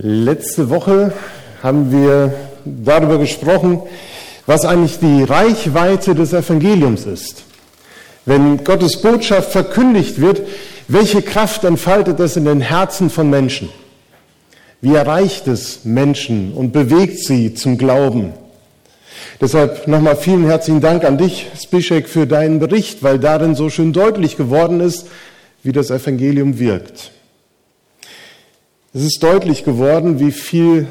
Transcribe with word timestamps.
Letzte 0.00 0.70
Woche 0.70 1.12
haben 1.60 1.90
wir 1.90 2.32
darüber 2.64 3.18
gesprochen, 3.18 3.82
was 4.46 4.64
eigentlich 4.64 5.00
die 5.00 5.24
Reichweite 5.24 6.14
des 6.14 6.32
Evangeliums 6.32 7.04
ist. 7.04 7.42
Wenn 8.24 8.62
Gottes 8.62 9.00
Botschaft 9.00 9.50
verkündigt 9.50 10.20
wird, 10.20 10.42
welche 10.86 11.20
Kraft 11.20 11.64
entfaltet 11.64 12.20
es 12.20 12.36
in 12.36 12.44
den 12.44 12.60
Herzen 12.60 13.10
von 13.10 13.28
Menschen? 13.28 13.70
Wie 14.80 14.94
erreicht 14.94 15.48
es 15.48 15.84
Menschen 15.84 16.52
und 16.52 16.72
bewegt 16.72 17.18
sie 17.18 17.54
zum 17.54 17.76
Glauben? 17.76 18.34
Deshalb 19.40 19.88
nochmal 19.88 20.14
vielen 20.14 20.44
herzlichen 20.44 20.80
Dank 20.80 21.02
an 21.04 21.18
dich, 21.18 21.48
Spischek, 21.60 22.08
für 22.08 22.28
deinen 22.28 22.60
Bericht, 22.60 23.02
weil 23.02 23.18
darin 23.18 23.56
so 23.56 23.68
schön 23.68 23.92
deutlich 23.92 24.36
geworden 24.36 24.78
ist, 24.78 25.08
wie 25.64 25.72
das 25.72 25.90
Evangelium 25.90 26.60
wirkt. 26.60 27.10
Es 28.94 29.02
ist 29.02 29.22
deutlich 29.22 29.64
geworden, 29.64 30.18
wie 30.18 30.32
viel 30.32 30.86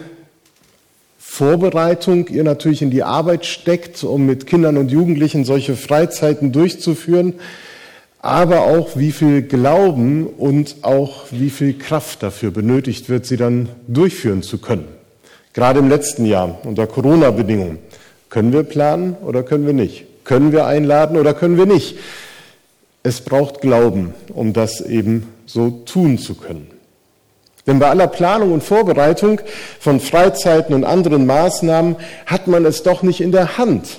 Vorbereitung 1.18 2.28
ihr 2.28 2.44
natürlich 2.44 2.84
in 2.84 2.92
die 2.92 3.02
Arbeit 3.02 3.48
steckt, 3.48 4.04
um 4.04 4.28
mit 4.28 4.46
Kindern 4.46 4.78
und 4.78 4.92
Jugendlichen 4.92 5.46
solche 5.46 5.76
Freizeiten 5.76 6.52
durchzuführen, 6.52 7.34
aber 8.20 8.62
auch 8.62 8.98
wie 8.98 9.12
viel 9.12 9.42
Glauben 9.42 10.28
und 10.28 10.78
auch 10.84 11.26
wie 11.32 11.50
viel 11.50 11.76
Kraft 11.76 12.22
dafür 12.22 12.52
benötigt 12.52 13.10
wird, 13.10 13.26
sie 13.26 13.38
dann 13.38 13.70
durchführen 13.88 14.44
zu 14.44 14.59
können. 14.59 14.88
Gerade 15.54 15.80
im 15.80 15.90
letzten 15.90 16.26
Jahr 16.26 16.59
unter 16.66 16.86
Corona-Bedingungen. 16.86 17.80
Können 18.30 18.54
wir 18.54 18.62
planen 18.62 19.16
oder 19.26 19.42
können 19.42 19.66
wir 19.66 19.73
nicht? 19.73 20.06
Können 20.23 20.52
wir 20.52 20.68
einladen 20.68 21.18
oder 21.18 21.34
können 21.34 21.58
wir 21.58 21.66
nicht? 21.66 21.98
Es 23.02 23.22
braucht 23.22 23.62
Glauben, 23.62 24.14
um 24.34 24.53
das 24.53 24.81
eben 24.81 25.28
so 25.48 25.72
tun 25.72 26.20
zu 26.20 26.36
können. 26.36 26.77
Denn 27.68 27.80
bei 27.80 27.90
aller 27.90 28.08
Planung 28.08 28.54
und 28.54 28.64
Vorbereitung 28.64 29.42
von 29.80 30.00
Freizeiten 30.00 30.73
und 30.73 30.86
anderen 30.86 31.26
Maßnahmen 31.26 31.98
hat 32.26 32.48
man 32.48 32.66
es 32.66 32.82
doch 32.82 33.04
nicht 33.04 33.20
in 33.20 33.34
der 33.34 33.58
Hand, 33.58 33.98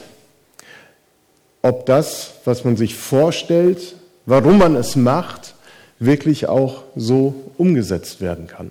ob 1.61 1.85
das, 1.85 2.33
was 2.47 2.65
man 2.65 2.77
sich 2.79 2.95
vorstellt, 2.95 3.95
warum 4.25 4.59
man 4.59 4.75
es 4.75 4.97
macht, 4.97 5.55
wirklich 5.99 6.49
auch 6.49 6.85
so 6.97 7.35
umgesetzt 7.59 8.23
werden 8.23 8.47
kann. 8.47 8.71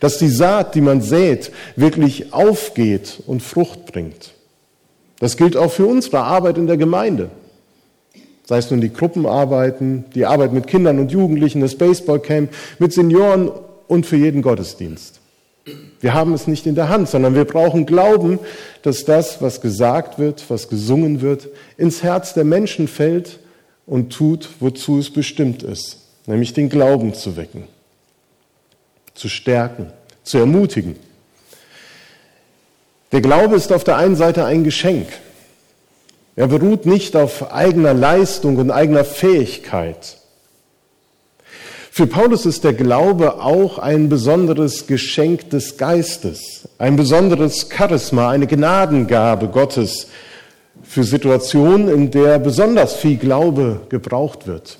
Dass 0.00 0.18
die 0.18 0.28
Saat, 0.28 0.74
die 0.74 0.82
man 0.82 1.00
sät, 1.00 1.50
wirklich 1.76 2.34
aufgeht 2.34 3.22
und 3.26 3.42
Frucht 3.42 3.86
bringt. 3.86 4.32
Das 5.20 5.38
gilt 5.38 5.56
auch 5.56 5.72
für 5.72 5.86
unsere 5.86 6.20
Arbeit 6.20 6.58
in 6.58 6.66
der 6.66 6.76
Gemeinde. 6.76 7.30
Sei 8.44 8.58
es 8.58 8.70
nun 8.70 8.80
die 8.82 8.92
Gruppenarbeiten, 8.92 10.04
die 10.14 10.26
Arbeit 10.26 10.52
mit 10.52 10.66
Kindern 10.66 10.98
und 10.98 11.12
Jugendlichen, 11.12 11.60
das 11.62 11.76
Baseballcamp, 11.76 12.50
mit 12.78 12.92
Senioren 12.92 13.50
und 13.88 14.06
für 14.06 14.16
jeden 14.16 14.42
Gottesdienst. 14.42 15.20
Wir 16.00 16.14
haben 16.14 16.32
es 16.32 16.46
nicht 16.46 16.66
in 16.66 16.74
der 16.74 16.88
Hand, 16.88 17.08
sondern 17.08 17.34
wir 17.34 17.44
brauchen 17.44 17.84
Glauben, 17.84 18.38
dass 18.82 19.04
das, 19.04 19.42
was 19.42 19.60
gesagt 19.60 20.18
wird, 20.18 20.44
was 20.48 20.68
gesungen 20.68 21.20
wird, 21.20 21.48
ins 21.76 22.02
Herz 22.02 22.34
der 22.34 22.44
Menschen 22.44 22.88
fällt 22.88 23.40
und 23.86 24.12
tut, 24.12 24.48
wozu 24.60 24.98
es 24.98 25.12
bestimmt 25.12 25.62
ist, 25.62 25.98
nämlich 26.26 26.52
den 26.52 26.68
Glauben 26.68 27.14
zu 27.14 27.36
wecken, 27.36 27.64
zu 29.14 29.28
stärken, 29.28 29.92
zu 30.22 30.38
ermutigen. 30.38 30.96
Der 33.10 33.20
Glaube 33.20 33.56
ist 33.56 33.72
auf 33.72 33.84
der 33.84 33.96
einen 33.96 34.16
Seite 34.16 34.44
ein 34.44 34.64
Geschenk. 34.64 35.08
Er 36.36 36.46
beruht 36.46 36.86
nicht 36.86 37.16
auf 37.16 37.52
eigener 37.52 37.94
Leistung 37.94 38.58
und 38.58 38.70
eigener 38.70 39.04
Fähigkeit, 39.04 40.17
für 41.98 42.06
Paulus 42.06 42.46
ist 42.46 42.62
der 42.62 42.74
Glaube 42.74 43.42
auch 43.42 43.80
ein 43.80 44.08
besonderes 44.08 44.86
Geschenk 44.86 45.50
des 45.50 45.78
Geistes, 45.78 46.68
ein 46.78 46.94
besonderes 46.94 47.68
Charisma, 47.76 48.30
eine 48.30 48.46
Gnadengabe 48.46 49.48
Gottes 49.48 50.06
für 50.84 51.02
Situationen, 51.02 51.88
in 51.88 52.12
der 52.12 52.38
besonders 52.38 52.94
viel 52.94 53.16
Glaube 53.16 53.80
gebraucht 53.88 54.46
wird, 54.46 54.78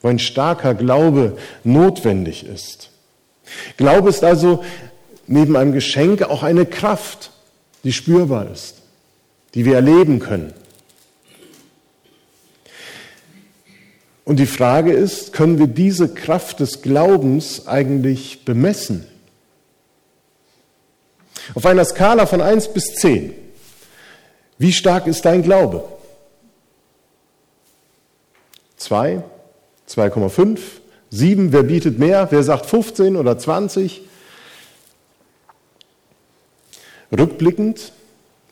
wo 0.00 0.08
ein 0.08 0.18
starker 0.18 0.72
Glaube 0.72 1.36
notwendig 1.62 2.46
ist. 2.46 2.88
Glaube 3.76 4.08
ist 4.08 4.24
also 4.24 4.64
neben 5.26 5.56
einem 5.56 5.72
Geschenk 5.72 6.22
auch 6.22 6.42
eine 6.42 6.64
Kraft, 6.64 7.32
die 7.84 7.92
spürbar 7.92 8.46
ist, 8.50 8.76
die 9.52 9.66
wir 9.66 9.74
erleben 9.74 10.20
können. 10.20 10.54
Und 14.28 14.36
die 14.36 14.46
Frage 14.46 14.92
ist, 14.92 15.32
können 15.32 15.58
wir 15.58 15.68
diese 15.68 16.12
Kraft 16.12 16.60
des 16.60 16.82
Glaubens 16.82 17.66
eigentlich 17.66 18.44
bemessen? 18.44 19.06
Auf 21.54 21.64
einer 21.64 21.82
Skala 21.86 22.26
von 22.26 22.42
1 22.42 22.74
bis 22.74 22.96
10, 22.96 23.32
wie 24.58 24.74
stark 24.74 25.06
ist 25.06 25.24
dein 25.24 25.42
Glaube? 25.42 25.82
2, 28.76 29.22
2,5, 29.88 30.58
7, 31.08 31.50
wer 31.54 31.62
bietet 31.62 31.98
mehr? 31.98 32.28
Wer 32.30 32.42
sagt 32.42 32.66
15 32.66 33.16
oder 33.16 33.38
20? 33.38 34.02
Rückblickend 37.16 37.92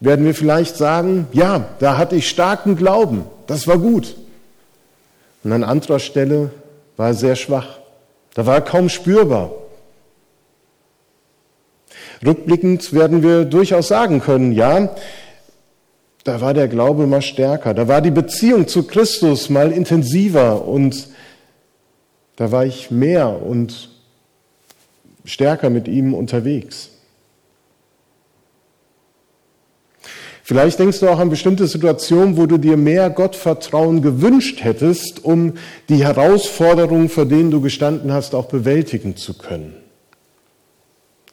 werden 0.01 0.25
wir 0.25 0.35
vielleicht 0.35 0.79
sagen, 0.79 1.29
ja, 1.35 1.69
da 1.81 1.99
hatte 1.99 2.17
ich 2.17 2.31
starken 2.31 2.77
Glauben, 2.77 3.27
das 3.47 3.67
war 3.67 3.77
gut. 3.77 4.17
Und 5.47 5.53
an 5.53 5.63
anderer 5.63 6.01
Stelle 6.01 6.51
war 6.97 7.11
er 7.11 7.15
sehr 7.15 7.37
schwach. 7.37 7.79
Da 8.35 8.47
war 8.47 8.57
er 8.57 8.63
kaum 8.63 8.89
spürbar. 8.89 9.53
Rückblickend 12.27 12.93
werden 12.93 13.23
wir 13.23 13.45
durchaus 13.45 13.87
sagen 13.87 14.21
können, 14.21 14.51
ja, 14.51 14.93
da 16.25 16.41
war 16.41 16.53
der 16.53 16.67
Glaube 16.67 17.07
mal 17.07 17.23
stärker, 17.23 17.75
da 17.75 17.87
war 17.87 18.01
die 18.01 18.11
Beziehung 18.11 18.67
zu 18.67 18.89
Christus 18.89 19.49
mal 19.49 19.71
intensiver 19.71 20.67
und 20.67 21.11
da 22.35 22.51
war 22.51 22.67
ich 22.67 22.91
mehr 22.91 23.41
und 23.41 23.91
stärker 25.25 25.71
mit 25.71 25.87
ihm 25.87 26.13
unterwegs. 26.13 26.91
Vielleicht 30.47 30.79
denkst 30.79 31.01
du 31.01 31.09
auch 31.09 31.19
an 31.19 31.29
bestimmte 31.29 31.67
Situationen, 31.67 32.37
wo 32.37 32.47
du 32.47 32.57
dir 32.57 32.77
mehr 32.77 33.11
Gottvertrauen 33.11 34.01
gewünscht 34.01 34.63
hättest, 34.63 35.25
um 35.25 35.55
die 35.89 36.05
Herausforderungen, 36.05 37.09
vor 37.09 37.25
denen 37.25 37.51
du 37.51 37.61
gestanden 37.61 38.13
hast, 38.13 38.33
auch 38.33 38.45
bewältigen 38.45 39.17
zu 39.17 39.37
können. 39.37 39.75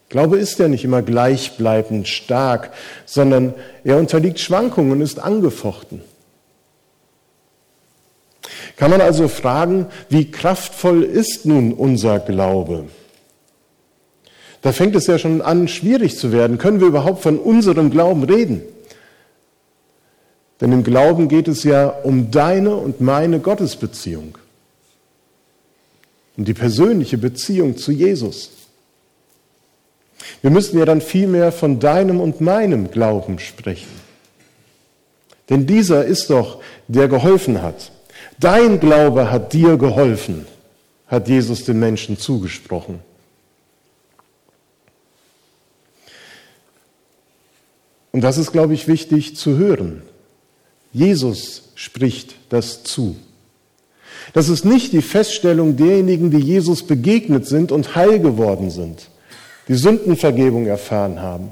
Glaube 0.09 0.39
ist 0.39 0.57
ja 0.57 0.67
nicht 0.67 0.83
immer 0.83 1.03
gleichbleibend 1.03 2.07
stark, 2.07 2.71
sondern 3.05 3.53
er 3.83 3.97
unterliegt 3.97 4.39
Schwankungen 4.39 4.93
und 4.93 5.01
ist 5.01 5.19
angefochten. 5.19 6.01
Kann 8.77 8.89
man 8.89 9.01
also 9.01 9.27
fragen, 9.27 9.85
wie 10.09 10.31
kraftvoll 10.31 11.03
ist 11.03 11.45
nun 11.45 11.73
unser 11.73 12.17
Glaube? 12.17 12.85
Da 14.63 14.71
fängt 14.71 14.95
es 14.95 15.05
ja 15.05 15.19
schon 15.19 15.43
an, 15.43 15.67
schwierig 15.67 16.17
zu 16.17 16.31
werden. 16.31 16.57
Können 16.57 16.79
wir 16.79 16.87
überhaupt 16.87 17.21
von 17.21 17.37
unserem 17.37 17.91
Glauben 17.91 18.23
reden? 18.23 18.63
Denn 20.63 20.71
im 20.71 20.85
Glauben 20.85 21.27
geht 21.27 21.49
es 21.49 21.65
ja 21.65 21.89
um 21.89 22.31
deine 22.31 22.73
und 22.77 23.01
meine 23.01 23.41
Gottesbeziehung, 23.41 24.37
um 26.37 26.45
die 26.45 26.53
persönliche 26.53 27.17
Beziehung 27.17 27.75
zu 27.75 27.91
Jesus. 27.91 28.49
Wir 30.41 30.51
müssen 30.51 30.79
ja 30.79 30.85
dann 30.85 31.01
vielmehr 31.01 31.51
von 31.51 31.81
deinem 31.81 32.21
und 32.21 32.39
meinem 32.39 32.91
Glauben 32.91 33.39
sprechen. 33.39 33.89
Denn 35.49 35.67
dieser 35.67 36.05
ist 36.05 36.29
doch, 36.29 36.61
der 36.87 37.09
geholfen 37.09 37.61
hat. 37.61 37.91
Dein 38.39 38.79
Glaube 38.79 39.31
hat 39.31 39.51
dir 39.51 39.75
geholfen, 39.75 40.47
hat 41.07 41.27
Jesus 41.27 41.65
den 41.65 41.79
Menschen 41.79 42.17
zugesprochen. 42.17 43.01
Und 48.13 48.21
das 48.21 48.37
ist, 48.37 48.53
glaube 48.53 48.73
ich, 48.73 48.87
wichtig 48.87 49.35
zu 49.35 49.57
hören. 49.57 50.03
Jesus 50.93 51.71
spricht 51.75 52.35
das 52.49 52.83
zu. 52.83 53.15
Das 54.33 54.47
ist 54.47 54.63
nicht 54.63 54.93
die 54.93 55.01
Feststellung 55.01 55.75
derjenigen, 55.75 56.31
die 56.31 56.39
Jesus 56.39 56.83
begegnet 56.83 57.45
sind 57.45 57.71
und 57.71 57.95
heil 57.95 58.19
geworden 58.19 58.69
sind, 58.69 59.09
die 59.67 59.73
Sündenvergebung 59.73 60.67
erfahren 60.67 61.21
haben, 61.21 61.51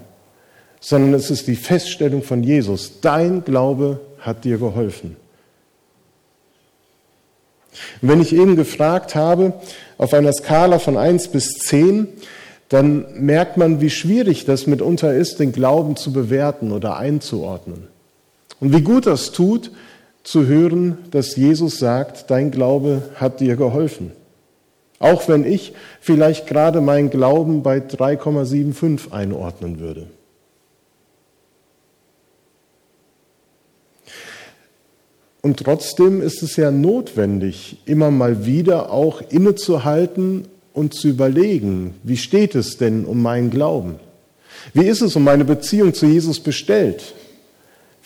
sondern 0.79 1.13
es 1.15 1.29
ist 1.29 1.47
die 1.47 1.55
Feststellung 1.55 2.23
von 2.23 2.43
Jesus. 2.43 3.01
Dein 3.01 3.43
Glaube 3.43 3.99
hat 4.19 4.45
dir 4.45 4.57
geholfen. 4.57 5.17
Und 8.01 8.09
wenn 8.09 8.21
ich 8.21 8.33
eben 8.33 8.55
gefragt 8.55 9.15
habe, 9.15 9.53
auf 9.97 10.13
einer 10.13 10.33
Skala 10.33 10.79
von 10.79 10.97
1 10.97 11.29
bis 11.29 11.53
10, 11.53 12.07
dann 12.69 13.05
merkt 13.15 13.57
man, 13.57 13.81
wie 13.81 13.89
schwierig 13.89 14.45
das 14.45 14.65
mitunter 14.65 15.13
ist, 15.13 15.39
den 15.39 15.51
Glauben 15.51 15.95
zu 15.95 16.13
bewerten 16.13 16.71
oder 16.71 16.97
einzuordnen. 16.97 17.90
Und 18.61 18.73
wie 18.73 18.81
gut 18.81 19.07
das 19.07 19.31
tut, 19.33 19.71
zu 20.23 20.45
hören, 20.45 20.99
dass 21.09 21.35
Jesus 21.35 21.79
sagt, 21.79 22.29
dein 22.29 22.51
Glaube 22.51 23.01
hat 23.15 23.39
dir 23.39 23.55
geholfen. 23.57 24.11
Auch 24.99 25.27
wenn 25.27 25.45
ich 25.45 25.73
vielleicht 25.99 26.45
gerade 26.45 26.79
meinen 26.79 27.09
Glauben 27.09 27.63
bei 27.63 27.79
3,75 27.79 29.11
einordnen 29.11 29.79
würde. 29.79 30.07
Und 35.41 35.57
trotzdem 35.57 36.21
ist 36.21 36.43
es 36.43 36.55
ja 36.55 36.69
notwendig, 36.69 37.77
immer 37.85 38.11
mal 38.11 38.45
wieder 38.45 38.91
auch 38.91 39.23
innezuhalten 39.29 40.47
und 40.71 40.93
zu 40.93 41.07
überlegen, 41.07 41.95
wie 42.03 42.17
steht 42.17 42.53
es 42.53 42.77
denn 42.77 43.05
um 43.05 43.23
meinen 43.23 43.49
Glauben? 43.49 43.95
Wie 44.75 44.85
ist 44.85 45.01
es 45.01 45.15
um 45.15 45.23
meine 45.23 45.45
Beziehung 45.45 45.95
zu 45.95 46.05
Jesus 46.05 46.39
bestellt? 46.39 47.15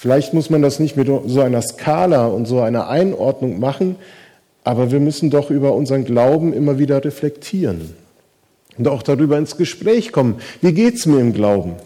Vielleicht 0.06 0.36
muss 0.36 0.52
man 0.52 0.62
das 0.62 0.78
nicht 0.78 0.96
mit 0.98 1.08
so 1.08 1.42
einer 1.42 1.64
Skala 1.64 2.28
und 2.28 2.46
so 2.46 2.62
einer 2.62 2.90
Einordnung 2.90 3.60
machen, 3.60 3.96
aber 4.64 4.92
wir 4.92 5.00
müssen 5.00 5.32
doch 5.32 5.50
über 5.50 5.74
unseren 5.74 6.06
Glauben 6.06 6.54
immer 6.54 6.78
wieder 6.78 7.04
reflektieren 7.04 7.96
und 8.78 8.88
auch 8.88 9.02
darüber 9.02 9.36
ins 9.40 9.58
Gespräch 9.58 10.12
kommen. 10.12 10.36
Wie 10.62 10.74
geht 10.74 10.94
es 10.94 11.08
mir 11.08 11.20
im 11.20 11.34
Glauben? 11.34 11.78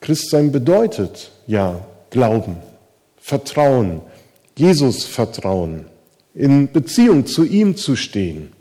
Christsein 0.00 0.52
bedeutet 0.52 1.32
ja 1.46 1.84
Glauben. 2.08 2.56
Vertrauen, 3.18 4.00
Jesus 4.56 5.04
vertrauen, 5.04 5.84
in 6.32 6.72
Beziehung 6.72 7.26
zu 7.26 7.44
ihm 7.44 7.76
zu 7.76 7.94
stehen. 7.94 8.52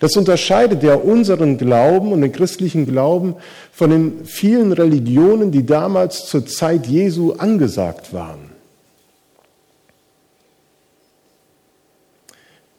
Das 0.00 0.16
unterscheidet 0.16 0.82
ja 0.82 0.94
unseren 0.94 1.58
Glauben 1.58 2.12
und 2.12 2.20
den 2.22 2.32
christlichen 2.32 2.86
Glauben 2.86 3.34
von 3.72 3.90
den 3.90 4.24
vielen 4.24 4.72
Religionen, 4.72 5.50
die 5.50 5.66
damals 5.66 6.26
zur 6.26 6.46
Zeit 6.46 6.86
Jesu 6.86 7.32
angesagt 7.32 8.12
waren. 8.12 8.50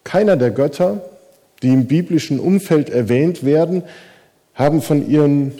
Keiner 0.03 0.37
der 0.37 0.51
Götter, 0.51 1.01
die 1.61 1.69
im 1.69 1.87
biblischen 1.87 2.39
Umfeld 2.39 2.89
erwähnt 2.89 3.43
werden, 3.43 3.83
haben 4.53 4.81
von 4.81 5.07
ihren 5.07 5.53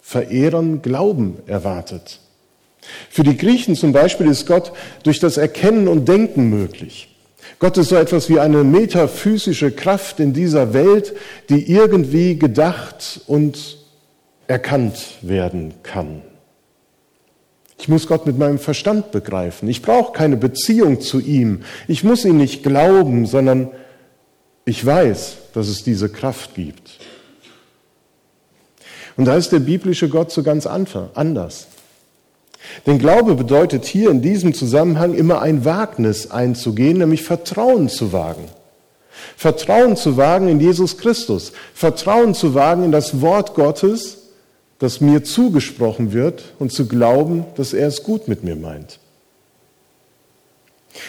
Verehrern 0.00 0.82
Glauben 0.82 1.38
erwartet. 1.46 2.20
Für 3.10 3.22
die 3.22 3.36
Griechen 3.36 3.74
zum 3.74 3.92
Beispiel 3.92 4.28
ist 4.28 4.46
Gott 4.46 4.72
durch 5.02 5.18
das 5.18 5.38
Erkennen 5.38 5.88
und 5.88 6.06
Denken 6.06 6.50
möglich. 6.50 7.13
Gott 7.58 7.76
ist 7.78 7.88
so 7.88 7.96
etwas 7.96 8.28
wie 8.28 8.40
eine 8.40 8.64
metaphysische 8.64 9.70
Kraft 9.70 10.20
in 10.20 10.32
dieser 10.32 10.74
Welt, 10.74 11.14
die 11.48 11.70
irgendwie 11.70 12.38
gedacht 12.38 13.20
und 13.26 13.78
erkannt 14.46 15.18
werden 15.22 15.74
kann. 15.82 16.22
Ich 17.78 17.88
muss 17.88 18.06
Gott 18.06 18.26
mit 18.26 18.38
meinem 18.38 18.58
Verstand 18.58 19.10
begreifen. 19.10 19.68
Ich 19.68 19.82
brauche 19.82 20.12
keine 20.12 20.36
Beziehung 20.36 21.00
zu 21.00 21.20
ihm. 21.20 21.62
Ich 21.88 22.04
muss 22.04 22.24
ihn 22.24 22.36
nicht 22.36 22.62
glauben, 22.62 23.26
sondern 23.26 23.70
ich 24.64 24.84
weiß, 24.84 25.36
dass 25.52 25.68
es 25.68 25.84
diese 25.84 26.08
Kraft 26.08 26.54
gibt. 26.54 26.98
Und 29.16 29.26
da 29.26 29.36
ist 29.36 29.52
der 29.52 29.60
biblische 29.60 30.08
Gott 30.08 30.32
so 30.32 30.42
ganz 30.42 30.66
anders. 30.66 31.68
Denn 32.86 32.98
Glaube 32.98 33.34
bedeutet 33.34 33.84
hier 33.84 34.10
in 34.10 34.22
diesem 34.22 34.54
Zusammenhang 34.54 35.14
immer 35.14 35.40
ein 35.40 35.64
Wagnis 35.64 36.30
einzugehen, 36.30 36.98
nämlich 36.98 37.22
Vertrauen 37.22 37.88
zu 37.88 38.12
wagen. 38.12 38.44
Vertrauen 39.36 39.96
zu 39.96 40.16
wagen 40.16 40.48
in 40.48 40.60
Jesus 40.60 40.98
Christus. 40.98 41.52
Vertrauen 41.74 42.34
zu 42.34 42.54
wagen 42.54 42.84
in 42.84 42.92
das 42.92 43.20
Wort 43.20 43.54
Gottes, 43.54 44.18
das 44.78 45.00
mir 45.00 45.24
zugesprochen 45.24 46.12
wird 46.12 46.54
und 46.58 46.72
zu 46.72 46.86
glauben, 46.86 47.46
dass 47.56 47.72
er 47.72 47.88
es 47.88 48.02
gut 48.02 48.28
mit 48.28 48.44
mir 48.44 48.56
meint. 48.56 48.98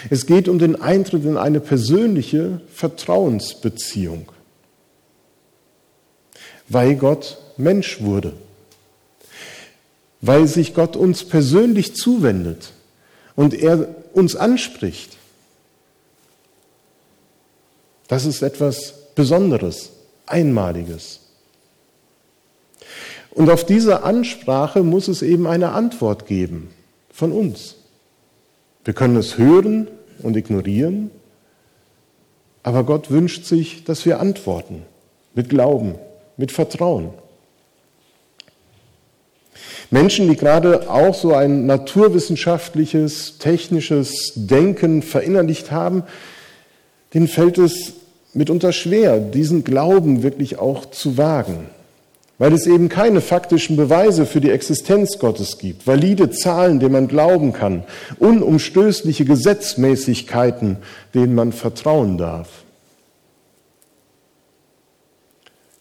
Es 0.10 0.25
geht 0.25 0.48
um 0.48 0.60
den 0.60 0.81
Eintritt 0.81 1.25
in 1.25 1.38
eine 1.38 1.60
persönliche 1.60 2.62
Vertrauensbeziehung, 2.74 4.31
weil 6.69 6.96
Gott 6.96 7.38
Mensch 7.58 8.01
wurde 8.01 8.34
weil 10.21 10.47
sich 10.47 10.73
Gott 10.73 10.95
uns 10.95 11.23
persönlich 11.23 11.95
zuwendet 11.95 12.73
und 13.35 13.53
er 13.53 13.88
uns 14.13 14.35
anspricht. 14.35 15.17
Das 18.07 18.25
ist 18.25 18.41
etwas 18.41 19.13
Besonderes, 19.15 19.91
Einmaliges. 20.25 21.19
Und 23.31 23.50
auf 23.50 23.65
diese 23.65 24.03
Ansprache 24.03 24.83
muss 24.83 25.07
es 25.07 25.21
eben 25.21 25.47
eine 25.47 25.71
Antwort 25.71 26.25
geben 26.25 26.69
von 27.12 27.31
uns. 27.31 27.75
Wir 28.85 28.94
können 28.94 29.17
es 29.17 29.38
hören 29.38 29.88
und 30.19 30.38
ignorieren, 30.38 31.12
aber 32.63 32.83
Gott 32.83 33.12
wünscht 33.12 33.45
sich, 33.45 33.83
dass 33.83 34.06
wir 34.06 34.19
antworten 34.19 34.83
mit 35.33 35.50
Glauben, 35.50 35.95
mit 36.38 36.51
Vertrauen. 36.51 37.09
Menschen, 39.92 40.28
die 40.28 40.36
gerade 40.36 40.90
auch 40.90 41.14
so 41.14 41.34
ein 41.34 41.66
naturwissenschaftliches, 41.66 43.38
technisches 43.38 44.34
Denken 44.36 45.02
verinnerlicht 45.02 45.72
haben, 45.72 46.04
denen 47.14 47.28
fällt 47.28 47.58
es 47.58 47.94
mitunter 48.34 48.74
schwer, 48.74 49.20
diesen 49.20 49.64
Glauben 49.64 50.24
wirklich 50.24 50.60
auch 50.60 50.86
zu 50.90 51.18
wagen, 51.18 51.70
weil 52.38 52.52
es 52.54 52.68
eben 52.68 52.90
keine 52.90 53.22
faktischen 53.22 53.78
Beweise 53.78 54.26
für 54.26 54.42
die 54.42 54.52
Existenz 54.52 55.20
Gottes 55.20 55.58
gibt, 55.58 55.88
valide 55.88 56.30
Zahlen, 56.32 56.80
denen 56.80 56.92
man 56.92 57.08
glauben 57.08 57.54
kann, 57.54 57.84
unumstößliche 58.20 59.24
Gesetzmäßigkeiten, 59.24 60.78
denen 61.14 61.36
man 61.36 61.54
vertrauen 61.54 62.18
darf. 62.18 62.50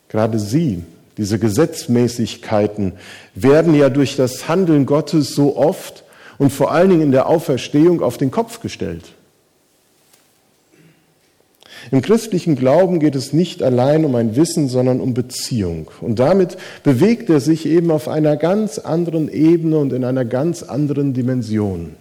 Gerade 0.08 0.38
sie 0.38 0.84
diese 1.16 1.38
Gesetzmäßigkeiten 1.38 2.92
werden 3.34 3.74
ja 3.74 3.88
durch 3.88 4.16
das 4.16 4.48
Handeln 4.48 4.86
Gottes 4.86 5.34
so 5.34 5.56
oft 5.56 6.04
und 6.38 6.50
vor 6.50 6.72
allen 6.72 6.90
Dingen 6.90 7.02
in 7.02 7.12
der 7.12 7.28
Auferstehung 7.28 8.02
auf 8.02 8.18
den 8.18 8.30
Kopf 8.30 8.60
gestellt. 8.60 9.04
Im 11.90 12.00
christlichen 12.00 12.56
Glauben 12.56 12.98
geht 12.98 13.14
es 13.14 13.32
nicht 13.32 13.62
allein 13.62 14.04
um 14.04 14.14
ein 14.14 14.36
Wissen, 14.36 14.68
sondern 14.68 15.00
um 15.00 15.12
Beziehung. 15.14 15.90
Und 16.00 16.18
damit 16.18 16.56
bewegt 16.82 17.28
er 17.28 17.40
sich 17.40 17.66
eben 17.66 17.90
auf 17.90 18.08
einer 18.08 18.36
ganz 18.36 18.78
anderen 18.78 19.28
Ebene 19.28 19.78
und 19.78 19.92
in 19.92 20.04
einer 20.04 20.24
ganz 20.24 20.62
anderen 20.62 21.12
Dimension. 21.12 21.94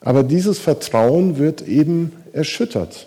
Aber 0.00 0.24
dieses 0.24 0.58
Vertrauen 0.58 1.38
wird 1.38 1.62
eben 1.62 2.12
erschüttert. 2.32 3.06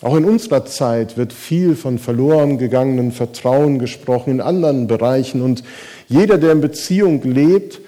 Auch 0.00 0.16
in 0.16 0.24
unserer 0.24 0.64
Zeit 0.64 1.16
wird 1.16 1.32
viel 1.32 1.74
von 1.74 1.98
verloren 1.98 2.58
gegangenen 2.58 3.10
Vertrauen 3.10 3.78
gesprochen 3.80 4.30
in 4.30 4.40
anderen 4.40 4.86
Bereichen. 4.86 5.42
Und 5.42 5.64
jeder, 6.06 6.38
der 6.38 6.52
in 6.52 6.60
Beziehung 6.60 7.22
lebt, 7.22 7.80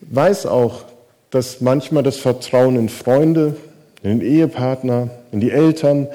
weiß 0.00 0.46
auch, 0.46 0.84
dass 1.30 1.60
manchmal 1.60 2.02
das 2.02 2.16
Vertrauen 2.16 2.76
in 2.76 2.88
Freunde, 2.88 3.56
in 4.02 4.18
den 4.18 4.28
Ehepartner, 4.28 5.10
in 5.30 5.40
die 5.40 5.52
Eltern 5.52 6.08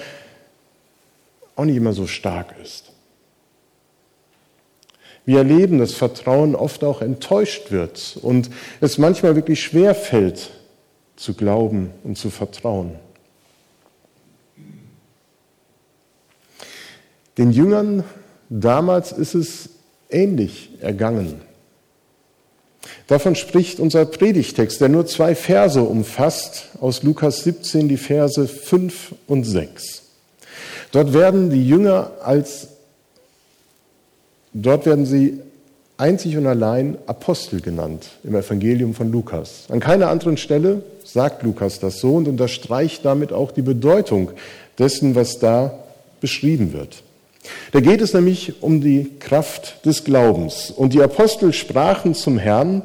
auch 1.56 1.66
nicht 1.66 1.78
immer 1.78 1.94
so 1.94 2.08
stark 2.08 2.54
ist. 2.62 2.92
Wir 5.26 5.40
erleben, 5.40 5.80
dass 5.80 5.94
Vertrauen 5.94 6.56
oft 6.56 6.84
auch 6.84 7.02
enttäuscht 7.02 7.72
wird 7.72 8.18
und 8.22 8.50
es 8.80 8.98
manchmal 8.98 9.36
wirklich 9.36 9.62
schwer 9.62 9.96
fällt, 9.96 10.52
zu 11.16 11.34
glauben 11.34 11.90
und 12.04 12.18
zu 12.18 12.30
vertrauen. 12.30 12.92
Den 17.38 17.52
Jüngern 17.52 18.04
damals 18.50 19.12
ist 19.12 19.36
es 19.36 19.70
ähnlich 20.10 20.70
ergangen. 20.82 21.42
Davon 23.08 23.36
spricht 23.36 23.80
unser 23.80 24.06
Predigtext, 24.06 24.82
der 24.82 24.90
nur 24.90 25.06
zwei 25.06 25.36
Verse 25.36 25.82
umfasst, 25.82 26.70
aus 26.80 27.04
Lukas 27.04 27.44
17 27.44 27.90
die 27.90 27.98
Verse 27.98 28.48
5 28.48 29.16
und 29.28 29.44
6. 29.44 30.04
Dort 30.92 31.14
werden 31.14 31.50
die 31.50 31.68
Jünger 31.68 32.12
als, 32.24 32.68
dort 34.54 34.86
werden 34.86 35.06
sie 35.06 35.40
einzig 35.98 36.38
und 36.38 36.48
allein 36.48 36.98
Apostel 37.08 37.60
genannt 37.62 38.08
im 38.24 38.36
Evangelium 38.36 38.94
von 38.94 39.12
Lukas. 39.12 39.66
An 39.70 39.80
keiner 39.80 40.10
anderen 40.10 40.38
Stelle 40.38 40.84
sagt 41.04 41.44
Lukas 41.44 41.80
das 41.80 42.00
so 42.00 42.16
und 42.16 42.28
unterstreicht 42.28 43.04
damit 43.04 43.34
auch 43.34 43.52
die 43.52 43.62
Bedeutung 43.62 44.32
dessen, 44.78 45.16
was 45.16 45.40
da 45.40 45.78
beschrieben 46.22 46.74
wird. 46.74 47.04
Da 47.72 47.80
geht 47.80 48.02
es 48.02 48.14
nämlich 48.14 48.62
um 48.62 48.82
die 48.82 49.12
Kraft 49.20 49.86
des 49.86 50.04
Glaubens. 50.04 50.72
Und 50.72 50.94
die 50.94 51.02
Apostel 51.02 51.54
sprachen 51.54 52.16
zum 52.16 52.38
Herrn, 52.38 52.82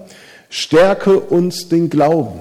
stärke 0.51 1.19
uns 1.19 1.69
den 1.69 1.91
Glauben. 1.91 2.41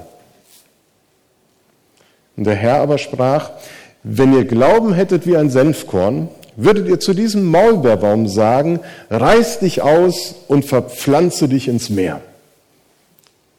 Und 2.36 2.44
der 2.44 2.54
Herr 2.54 2.80
aber 2.80 2.98
sprach, 2.98 3.50
wenn 4.02 4.34
ihr 4.34 4.44
Glauben 4.44 4.94
hättet 4.94 5.26
wie 5.26 5.36
ein 5.36 5.50
Senfkorn, 5.50 6.28
würdet 6.56 6.88
ihr 6.88 7.00
zu 7.00 7.14
diesem 7.14 7.46
Maulbeerbaum 7.46 8.28
sagen, 8.28 8.80
reiß 9.10 9.60
dich 9.60 9.80
aus 9.82 10.34
und 10.48 10.64
verpflanze 10.64 11.48
dich 11.48 11.68
ins 11.68 11.88
Meer. 11.88 12.20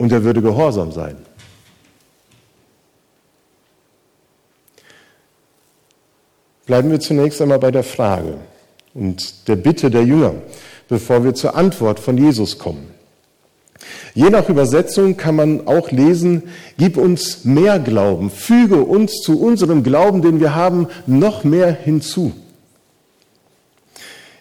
und 0.03 0.11
er 0.11 0.23
würde 0.23 0.41
gehorsam 0.41 0.91
sein. 0.91 1.15
Bleiben 6.65 6.91
wir 6.91 6.99
zunächst 6.99 7.41
einmal 7.41 7.59
bei 7.59 7.71
der 7.71 7.83
Frage 7.83 8.35
und 8.93 9.47
der 9.47 9.55
Bitte 9.55 9.89
der 9.89 10.03
Jünger, 10.03 10.35
bevor 10.89 11.23
wir 11.23 11.33
zur 11.33 11.55
Antwort 11.55 11.99
von 11.99 12.17
Jesus 12.17 12.57
kommen. 12.57 12.87
Je 14.13 14.29
nach 14.29 14.47
Übersetzung 14.47 15.17
kann 15.17 15.35
man 15.35 15.67
auch 15.67 15.91
lesen, 15.91 16.43
gib 16.77 16.97
uns 16.97 17.45
mehr 17.45 17.79
Glauben, 17.79 18.29
füge 18.29 18.83
uns 18.83 19.21
zu 19.21 19.41
unserem 19.41 19.83
Glauben, 19.83 20.21
den 20.21 20.39
wir 20.39 20.55
haben, 20.55 20.87
noch 21.07 21.43
mehr 21.43 21.71
hinzu. 21.71 22.31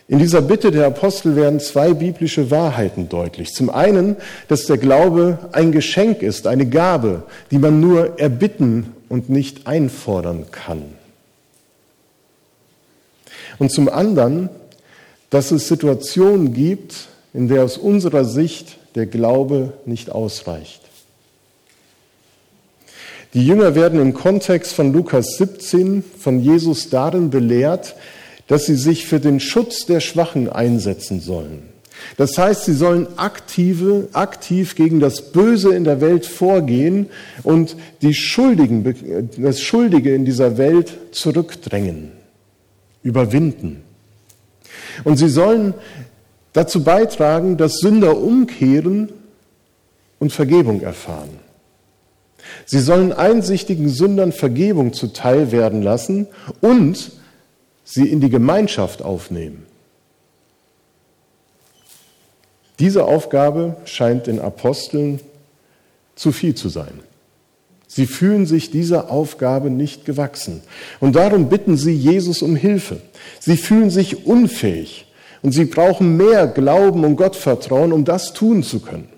In 0.08 0.18
dieser 0.18 0.42
Bitte 0.42 0.70
der 0.70 0.86
Apostel 0.86 1.36
werden 1.36 1.58
zwei 1.58 1.94
biblische 1.94 2.50
Wahrheiten 2.50 3.08
deutlich. 3.08 3.54
Zum 3.54 3.70
einen, 3.70 4.16
dass 4.46 4.66
der 4.66 4.76
Glaube 4.76 5.38
ein 5.52 5.72
Geschenk 5.72 6.20
ist, 6.20 6.46
eine 6.46 6.66
Gabe, 6.66 7.22
die 7.50 7.58
man 7.58 7.80
nur 7.80 8.18
erbitten 8.18 8.92
und 9.08 9.30
nicht 9.30 9.66
einfordern 9.66 10.46
kann. 10.50 10.82
Und 13.58 13.70
zum 13.70 13.88
anderen, 13.88 14.48
dass 15.30 15.50
es 15.50 15.68
Situationen 15.68 16.52
gibt, 16.52 17.08
in 17.32 17.48
der 17.48 17.64
aus 17.64 17.78
unserer 17.78 18.24
Sicht 18.24 18.78
der 18.94 19.06
Glaube 19.06 19.72
nicht 19.86 20.10
ausreicht. 20.10 20.80
Die 23.34 23.46
Jünger 23.46 23.74
werden 23.74 23.98
im 23.98 24.12
Kontext 24.12 24.74
von 24.74 24.92
Lukas 24.92 25.38
17 25.38 26.04
von 26.18 26.40
Jesus 26.40 26.90
darin 26.90 27.30
belehrt, 27.30 27.94
dass 28.46 28.66
sie 28.66 28.76
sich 28.76 29.06
für 29.06 29.20
den 29.20 29.40
Schutz 29.40 29.86
der 29.86 30.00
Schwachen 30.00 30.50
einsetzen 30.50 31.20
sollen. 31.20 31.72
Das 32.16 32.36
heißt, 32.36 32.64
sie 32.64 32.74
sollen 32.74 33.06
aktive, 33.16 34.08
aktiv 34.12 34.74
gegen 34.74 35.00
das 35.00 35.32
Böse 35.32 35.74
in 35.74 35.84
der 35.84 36.00
Welt 36.00 36.26
vorgehen 36.26 37.06
und 37.42 37.76
die 38.02 38.12
Schuldigen, 38.12 39.30
das 39.38 39.62
Schuldige 39.62 40.14
in 40.14 40.24
dieser 40.24 40.58
Welt 40.58 40.92
zurückdrängen, 41.12 42.12
überwinden. 43.02 43.82
Und 45.04 45.16
sie 45.16 45.28
sollen 45.28 45.74
dazu 46.52 46.84
beitragen, 46.84 47.56
dass 47.56 47.78
Sünder 47.78 48.16
umkehren 48.16 49.10
und 50.18 50.32
Vergebung 50.32 50.82
erfahren. 50.82 51.40
Sie 52.66 52.80
sollen 52.80 53.12
einsichtigen 53.12 53.88
Sündern 53.88 54.32
Vergebung 54.32 54.92
zuteil 54.92 55.52
werden 55.52 55.82
lassen 55.82 56.26
und 56.60 57.12
sie 57.84 58.08
in 58.08 58.20
die 58.20 58.30
Gemeinschaft 58.30 59.02
aufnehmen. 59.02 59.66
Diese 62.78 63.04
Aufgabe 63.04 63.76
scheint 63.84 64.26
den 64.26 64.40
Aposteln 64.40 65.20
zu 66.14 66.32
viel 66.32 66.54
zu 66.54 66.68
sein. 66.68 67.00
Sie 67.94 68.06
fühlen 68.06 68.46
sich 68.46 68.70
dieser 68.70 69.10
Aufgabe 69.10 69.68
nicht 69.68 70.06
gewachsen. 70.06 70.62
Und 70.98 71.14
darum 71.14 71.50
bitten 71.50 71.76
sie 71.76 71.92
Jesus 71.92 72.40
um 72.40 72.56
Hilfe. 72.56 73.02
Sie 73.38 73.58
fühlen 73.58 73.90
sich 73.90 74.24
unfähig 74.24 75.06
und 75.42 75.52
sie 75.52 75.66
brauchen 75.66 76.16
mehr 76.16 76.46
Glauben 76.46 77.04
und 77.04 77.16
Gottvertrauen, 77.16 77.92
um 77.92 78.06
das 78.06 78.32
tun 78.32 78.62
zu 78.62 78.80
können. 78.80 79.08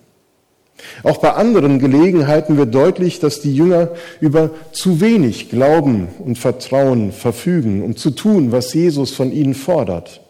Auch 1.04 1.18
bei 1.18 1.34
anderen 1.34 1.78
Gelegenheiten 1.78 2.56
wird 2.56 2.74
deutlich, 2.74 3.20
dass 3.20 3.40
die 3.40 3.54
Jünger 3.54 3.90
über 4.20 4.50
zu 4.72 5.00
wenig 5.00 5.50
Glauben 5.50 6.08
und 6.18 6.36
Vertrauen 6.36 7.12
verfügen, 7.12 7.80
um 7.80 7.96
zu 7.96 8.10
tun, 8.10 8.50
was 8.50 8.74
Jesus 8.74 9.12
von 9.12 9.30
ihnen 9.30 9.54
fordert. 9.54 10.20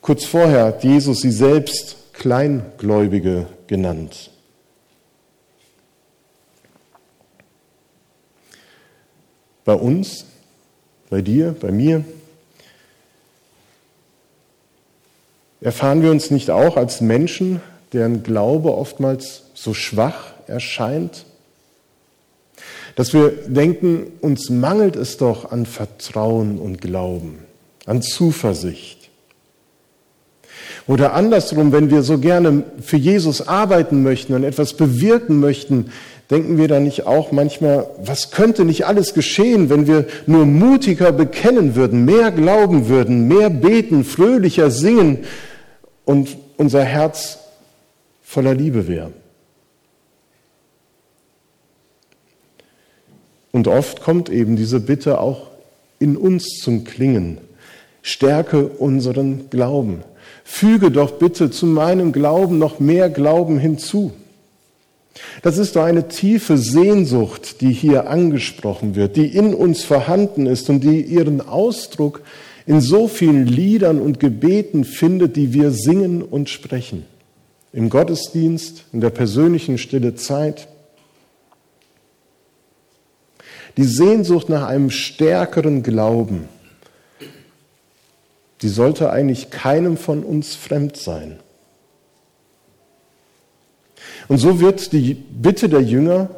Kurz 0.00 0.24
vorher 0.24 0.64
hat 0.64 0.82
Jesus 0.82 1.20
sie 1.20 1.30
selbst 1.30 1.96
Kleingläubige 2.14 3.48
genannt. 3.66 4.30
Bei 9.66 9.74
uns, 9.74 10.24
bei 11.10 11.20
dir, 11.20 11.54
bei 11.60 11.72
mir, 11.72 12.04
erfahren 15.60 16.02
wir 16.02 16.12
uns 16.12 16.30
nicht 16.30 16.50
auch 16.50 16.76
als 16.76 17.00
Menschen, 17.00 17.60
deren 17.92 18.22
Glaube 18.22 18.74
oftmals 18.76 19.42
so 19.54 19.74
schwach 19.74 20.32
erscheint, 20.46 21.26
dass 22.94 23.12
wir 23.12 23.30
denken, 23.30 24.12
uns 24.20 24.50
mangelt 24.50 24.94
es 24.94 25.16
doch 25.16 25.50
an 25.50 25.66
Vertrauen 25.66 26.58
und 26.58 26.80
Glauben, 26.80 27.40
an 27.86 28.02
Zuversicht. 28.02 29.10
Oder 30.86 31.14
andersrum, 31.14 31.72
wenn 31.72 31.90
wir 31.90 32.02
so 32.02 32.18
gerne 32.18 32.62
für 32.80 32.96
Jesus 32.96 33.48
arbeiten 33.48 34.04
möchten 34.04 34.34
und 34.34 34.44
etwas 34.44 34.74
bewirken 34.74 35.40
möchten, 35.40 35.90
denken 36.30 36.58
wir 36.58 36.68
da 36.68 36.80
nicht 36.80 37.06
auch 37.06 37.32
manchmal, 37.32 37.88
was 37.98 38.30
könnte 38.30 38.64
nicht 38.64 38.86
alles 38.86 39.14
geschehen, 39.14 39.70
wenn 39.70 39.86
wir 39.86 40.06
nur 40.26 40.46
mutiger 40.46 41.12
bekennen 41.12 41.76
würden, 41.76 42.04
mehr 42.04 42.32
glauben 42.32 42.88
würden, 42.88 43.28
mehr 43.28 43.50
beten, 43.50 44.04
fröhlicher 44.04 44.70
singen 44.70 45.24
und 46.04 46.36
unser 46.56 46.82
Herz 46.82 47.38
voller 48.22 48.54
Liebe 48.54 48.88
wäre. 48.88 49.12
Und 53.52 53.68
oft 53.68 54.02
kommt 54.02 54.28
eben 54.28 54.56
diese 54.56 54.80
Bitte 54.80 55.20
auch 55.20 55.46
in 55.98 56.16
uns 56.16 56.58
zum 56.60 56.84
Klingen. 56.84 57.38
Stärke 58.02 58.68
unseren 58.68 59.48
Glauben. 59.50 60.02
Füge 60.44 60.90
doch 60.90 61.12
bitte 61.12 61.50
zu 61.50 61.66
meinem 61.66 62.12
Glauben 62.12 62.58
noch 62.58 62.80
mehr 62.80 63.08
Glauben 63.08 63.58
hinzu. 63.58 64.12
Das 65.42 65.58
ist 65.58 65.76
doch 65.76 65.84
eine 65.84 66.08
tiefe 66.08 66.58
Sehnsucht, 66.58 67.60
die 67.60 67.72
hier 67.72 68.08
angesprochen 68.08 68.94
wird, 68.94 69.16
die 69.16 69.26
in 69.26 69.54
uns 69.54 69.84
vorhanden 69.84 70.46
ist 70.46 70.68
und 70.70 70.80
die 70.80 71.02
ihren 71.02 71.40
Ausdruck 71.40 72.22
in 72.66 72.80
so 72.80 73.08
vielen 73.08 73.46
Liedern 73.46 74.00
und 74.00 74.20
Gebeten 74.20 74.84
findet, 74.84 75.36
die 75.36 75.52
wir 75.52 75.70
singen 75.70 76.22
und 76.22 76.48
sprechen 76.48 77.04
im 77.76 77.90
Gottesdienst, 77.90 78.84
in 78.94 79.02
der 79.02 79.10
persönlichen 79.10 79.76
stille 79.76 80.14
Zeit. 80.14 80.66
Die 83.76 83.84
Sehnsucht 83.84 84.48
nach 84.48 84.66
einem 84.66 84.90
stärkeren 84.90 85.82
Glauben, 85.82 86.48
die 88.62 88.68
sollte 88.68 89.10
eigentlich 89.10 89.50
keinem 89.50 89.98
von 89.98 90.24
uns 90.24 90.54
fremd 90.54 90.96
sein. 90.96 91.38
Und 94.28 94.38
so 94.38 94.60
wird 94.60 94.92
die 94.92 95.14
Bitte 95.14 95.68
der 95.68 95.82
Jünger 95.82 96.30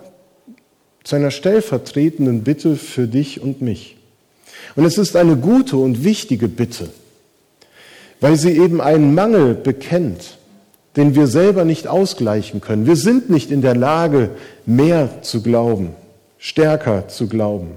zu 1.04 1.16
einer 1.16 1.30
stellvertretenden 1.30 2.42
Bitte 2.42 2.76
für 2.76 3.06
dich 3.06 3.40
und 3.40 3.62
mich. 3.62 3.96
Und 4.76 4.84
es 4.84 4.98
ist 4.98 5.16
eine 5.16 5.36
gute 5.36 5.76
und 5.76 6.04
wichtige 6.04 6.48
Bitte, 6.48 6.90
weil 8.20 8.36
sie 8.36 8.58
eben 8.58 8.80
einen 8.80 9.14
Mangel 9.14 9.54
bekennt 9.54 10.38
den 10.98 11.14
wir 11.14 11.28
selber 11.28 11.64
nicht 11.64 11.86
ausgleichen 11.86 12.60
können. 12.60 12.84
Wir 12.84 12.96
sind 12.96 13.30
nicht 13.30 13.52
in 13.52 13.62
der 13.62 13.76
Lage, 13.76 14.30
mehr 14.66 15.22
zu 15.22 15.42
glauben, 15.42 15.94
stärker 16.38 17.06
zu 17.06 17.28
glauben. 17.28 17.76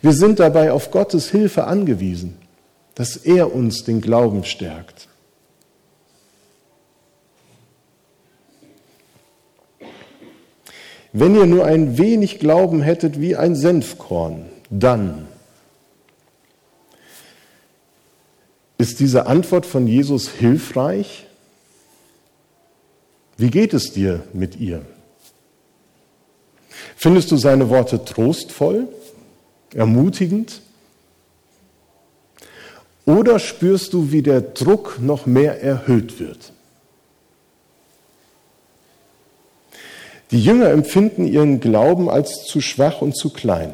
Wir 0.00 0.12
sind 0.12 0.40
dabei 0.40 0.72
auf 0.72 0.90
Gottes 0.90 1.30
Hilfe 1.30 1.64
angewiesen, 1.64 2.38
dass 2.94 3.16
er 3.16 3.54
uns 3.54 3.84
den 3.84 4.00
Glauben 4.00 4.42
stärkt. 4.42 5.08
Wenn 11.18 11.34
ihr 11.34 11.46
nur 11.46 11.64
ein 11.64 11.96
wenig 11.96 12.40
Glauben 12.40 12.82
hättet 12.82 13.20
wie 13.20 13.36
ein 13.36 13.54
Senfkorn, 13.54 14.44
dann 14.68 15.26
ist 18.76 19.00
diese 19.00 19.26
Antwort 19.26 19.64
von 19.64 19.86
Jesus 19.86 20.28
hilfreich 20.28 21.26
wie 23.36 23.50
geht 23.50 23.74
es 23.74 23.92
dir 23.92 24.22
mit 24.32 24.56
ihr? 24.56 24.82
Findest 26.96 27.30
du 27.30 27.36
seine 27.36 27.68
Worte 27.68 28.04
trostvoll, 28.04 28.88
ermutigend? 29.74 30.62
Oder 33.04 33.38
spürst 33.38 33.92
du, 33.92 34.10
wie 34.10 34.22
der 34.22 34.40
Druck 34.40 34.98
noch 35.00 35.26
mehr 35.26 35.62
erhöht 35.62 36.18
wird? 36.18 36.52
Die 40.30 40.42
Jünger 40.42 40.70
empfinden 40.70 41.26
ihren 41.26 41.60
Glauben 41.60 42.10
als 42.10 42.44
zu 42.44 42.60
schwach 42.60 43.00
und 43.00 43.16
zu 43.16 43.30
klein. 43.30 43.72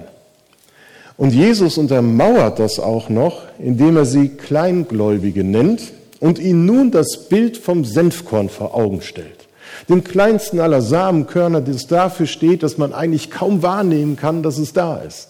Und 1.16 1.32
Jesus 1.32 1.78
untermauert 1.78 2.58
das 2.58 2.78
auch 2.78 3.08
noch, 3.08 3.42
indem 3.58 3.96
er 3.96 4.04
sie 4.04 4.28
Kleingläubige 4.28 5.44
nennt 5.44 5.92
und 6.20 6.38
ihnen 6.38 6.66
nun 6.66 6.90
das 6.90 7.28
Bild 7.28 7.56
vom 7.56 7.84
Senfkorn 7.84 8.48
vor 8.48 8.74
Augen 8.74 9.02
stellt 9.02 9.42
dem 9.88 10.04
kleinsten 10.04 10.60
aller 10.60 10.82
Samenkörner, 10.82 11.60
das 11.60 11.86
dafür 11.86 12.26
steht, 12.26 12.62
dass 12.62 12.78
man 12.78 12.92
eigentlich 12.92 13.30
kaum 13.30 13.62
wahrnehmen 13.62 14.16
kann, 14.16 14.42
dass 14.42 14.58
es 14.58 14.72
da 14.72 14.98
ist. 14.98 15.28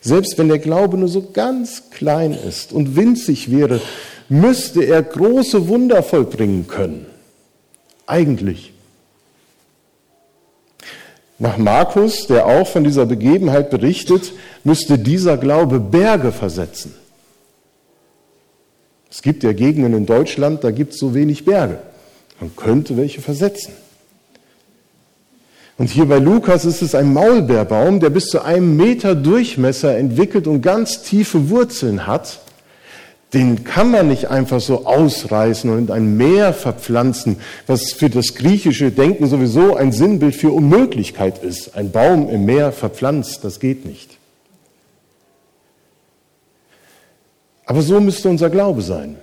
Selbst 0.00 0.36
wenn 0.36 0.48
der 0.48 0.58
Glaube 0.58 0.98
nur 0.98 1.08
so 1.08 1.30
ganz 1.32 1.90
klein 1.90 2.32
ist 2.34 2.72
und 2.72 2.96
winzig 2.96 3.50
wäre, 3.50 3.80
müsste 4.28 4.84
er 4.84 5.02
große 5.02 5.68
Wunder 5.68 6.02
vollbringen 6.02 6.66
können. 6.68 7.06
Eigentlich? 8.06 8.72
Nach 11.38 11.56
Markus, 11.58 12.26
der 12.26 12.46
auch 12.46 12.66
von 12.66 12.84
dieser 12.84 13.06
Begebenheit 13.06 13.70
berichtet, 13.70 14.32
müsste 14.62 14.98
dieser 14.98 15.36
Glaube 15.36 15.80
Berge 15.80 16.32
versetzen. 16.32 16.94
Es 19.10 19.22
gibt 19.22 19.42
ja 19.42 19.52
Gegenden 19.52 19.94
in 19.94 20.06
Deutschland, 20.06 20.64
da 20.64 20.70
gibt 20.70 20.94
es 20.94 20.98
so 20.98 21.14
wenig 21.14 21.44
Berge. 21.44 21.78
Man 22.40 22.54
könnte 22.56 22.96
welche 22.96 23.20
versetzen. 23.20 23.72
Und 25.76 25.90
hier 25.90 26.06
bei 26.06 26.18
Lukas 26.18 26.64
ist 26.64 26.82
es 26.82 26.94
ein 26.94 27.12
Maulbeerbaum, 27.12 27.98
der 27.98 28.10
bis 28.10 28.26
zu 28.26 28.42
einem 28.42 28.76
Meter 28.76 29.14
Durchmesser 29.14 29.96
entwickelt 29.96 30.46
und 30.46 30.62
ganz 30.62 31.02
tiefe 31.02 31.50
Wurzeln 31.50 32.06
hat. 32.06 32.40
Den 33.34 33.64
kann 33.64 33.90
man 33.90 34.06
nicht 34.06 34.30
einfach 34.30 34.60
so 34.60 34.86
ausreißen 34.86 35.68
und 35.68 35.78
in 35.78 35.90
ein 35.90 36.16
Meer 36.16 36.54
verpflanzen, 36.54 37.38
was 37.66 37.92
für 37.92 38.08
das 38.08 38.36
griechische 38.36 38.92
Denken 38.92 39.26
sowieso 39.26 39.74
ein 39.74 39.90
Sinnbild 39.90 40.36
für 40.36 40.52
Unmöglichkeit 40.52 41.42
ist. 41.42 41.74
Ein 41.74 41.90
Baum 41.90 42.30
im 42.30 42.44
Meer 42.44 42.70
verpflanzt, 42.70 43.42
das 43.42 43.58
geht 43.58 43.84
nicht. 43.84 44.18
Aber 47.66 47.82
so 47.82 48.00
müsste 48.00 48.28
unser 48.28 48.50
Glaube 48.50 48.82
sein. 48.82 49.16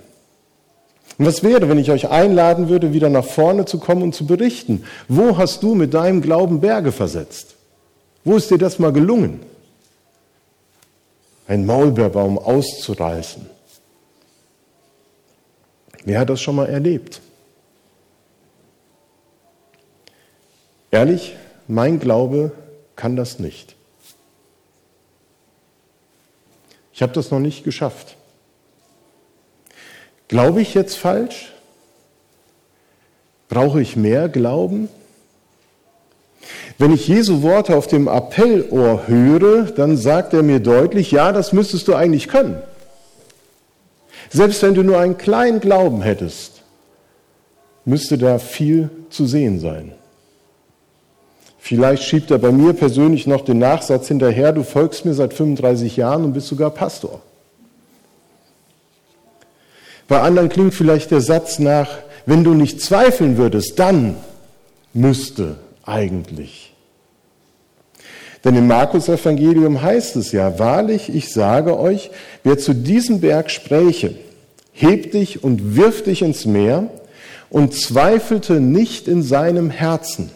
Und 1.16 1.26
was 1.26 1.42
wäre, 1.42 1.68
wenn 1.70 1.78
ich 1.78 1.90
euch 1.90 2.10
einladen 2.10 2.68
würde, 2.68 2.92
wieder 2.92 3.08
nach 3.08 3.24
vorne 3.24 3.64
zu 3.64 3.78
kommen 3.78 4.02
und 4.02 4.14
zu 4.14 4.26
berichten? 4.26 4.84
Wo 5.08 5.38
hast 5.38 5.62
du 5.62 5.74
mit 5.74 5.94
deinem 5.94 6.20
Glauben 6.20 6.60
Berge 6.60 6.92
versetzt? 6.92 7.54
Wo 8.24 8.36
ist 8.36 8.50
dir 8.50 8.58
das 8.58 8.78
mal 8.78 8.92
gelungen? 8.92 9.40
Ein 11.46 11.64
Maulbeerbaum 11.64 12.38
auszureißen. 12.38 13.46
Wer 16.04 16.20
hat 16.20 16.30
das 16.30 16.40
schon 16.40 16.56
mal 16.56 16.68
erlebt? 16.68 17.20
Ehrlich, 20.90 21.36
mein 21.68 22.00
Glaube 22.00 22.52
kann 22.96 23.16
das 23.16 23.38
nicht. 23.38 23.74
Ich 26.92 27.02
habe 27.02 27.12
das 27.12 27.30
noch 27.30 27.38
nicht 27.40 27.64
geschafft. 27.64 28.16
Glaube 30.28 30.60
ich 30.60 30.74
jetzt 30.74 30.96
falsch? 30.96 31.52
Brauche 33.48 33.80
ich 33.80 33.96
mehr 33.96 34.28
Glauben? 34.28 34.88
Wenn 36.78 36.92
ich 36.92 37.06
Jesu 37.06 37.42
Worte 37.42 37.76
auf 37.76 37.86
dem 37.86 38.08
Appellohr 38.08 39.06
höre, 39.06 39.64
dann 39.64 39.96
sagt 39.96 40.34
er 40.34 40.42
mir 40.42 40.60
deutlich, 40.60 41.10
ja, 41.10 41.32
das 41.32 41.52
müsstest 41.52 41.88
du 41.88 41.94
eigentlich 41.94 42.28
können. 42.28 42.60
Selbst 44.32 44.62
wenn 44.62 44.74
du 44.74 44.82
nur 44.82 44.98
einen 44.98 45.18
kleinen 45.18 45.60
Glauben 45.60 46.00
hättest, 46.00 46.62
müsste 47.84 48.16
da 48.16 48.38
viel 48.38 48.88
zu 49.10 49.26
sehen 49.26 49.60
sein. 49.60 49.92
Vielleicht 51.58 52.02
schiebt 52.04 52.30
er 52.30 52.38
bei 52.38 52.50
mir 52.50 52.72
persönlich 52.72 53.26
noch 53.26 53.44
den 53.44 53.58
Nachsatz 53.58 54.08
hinterher, 54.08 54.52
du 54.52 54.64
folgst 54.64 55.04
mir 55.04 55.14
seit 55.14 55.34
35 55.34 55.96
Jahren 55.96 56.24
und 56.24 56.32
bist 56.32 56.48
sogar 56.48 56.70
Pastor. 56.70 57.20
Bei 60.08 60.20
anderen 60.20 60.48
klingt 60.48 60.74
vielleicht 60.74 61.10
der 61.10 61.20
Satz 61.20 61.58
nach, 61.58 61.88
wenn 62.26 62.42
du 62.42 62.54
nicht 62.54 62.80
zweifeln 62.80 63.36
würdest, 63.36 63.78
dann 63.78 64.16
müsste 64.92 65.56
eigentlich. 65.84 66.71
Denn 68.44 68.56
im 68.56 68.66
Markus 68.66 69.08
Evangelium 69.08 69.82
heißt 69.82 70.16
es 70.16 70.32
ja, 70.32 70.58
wahrlich, 70.58 71.14
ich 71.14 71.32
sage 71.32 71.78
euch, 71.78 72.10
wer 72.42 72.58
zu 72.58 72.74
diesem 72.74 73.20
Berg 73.20 73.50
spräche, 73.50 74.16
heb 74.72 75.12
dich 75.12 75.44
und 75.44 75.76
wirf 75.76 76.02
dich 76.02 76.22
ins 76.22 76.44
Meer 76.44 76.88
und 77.50 77.74
zweifelte 77.74 78.60
nicht 78.60 79.06
in 79.06 79.22
seinem 79.22 79.70
Herzen, 79.70 80.30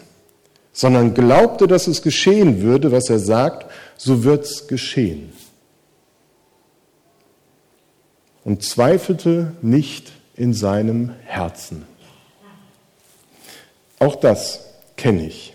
sondern 0.72 1.14
glaubte, 1.14 1.66
dass 1.66 1.86
es 1.88 2.02
geschehen 2.02 2.62
würde, 2.62 2.92
was 2.92 3.10
er 3.10 3.18
sagt, 3.18 3.66
so 3.96 4.22
wird's 4.22 4.68
geschehen. 4.68 5.32
und 8.46 8.62
zweifelte 8.62 9.56
nicht 9.60 10.12
in 10.36 10.54
seinem 10.54 11.12
Herzen. 11.24 11.84
Auch 13.98 14.14
das 14.14 14.60
kenne 14.96 15.26
ich, 15.26 15.52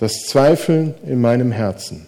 das 0.00 0.24
Zweifeln 0.24 0.94
in 1.04 1.20
meinem 1.20 1.52
Herzen. 1.52 2.06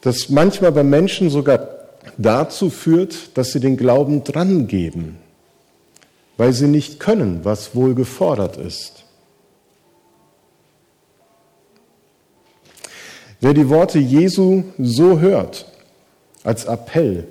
Das 0.00 0.30
manchmal 0.30 0.72
bei 0.72 0.82
Menschen 0.82 1.28
sogar 1.28 1.68
dazu 2.16 2.70
führt, 2.70 3.36
dass 3.36 3.52
sie 3.52 3.60
den 3.60 3.76
Glauben 3.76 4.24
drangeben, 4.24 5.18
weil 6.38 6.54
sie 6.54 6.68
nicht 6.68 6.98
können, 7.00 7.44
was 7.44 7.74
wohl 7.74 7.94
gefordert 7.94 8.56
ist. 8.56 9.04
Wer 13.40 13.52
die 13.52 13.68
Worte 13.68 13.98
Jesu 13.98 14.64
so 14.78 15.20
hört, 15.20 15.66
als 16.44 16.64
Appell, 16.64 17.28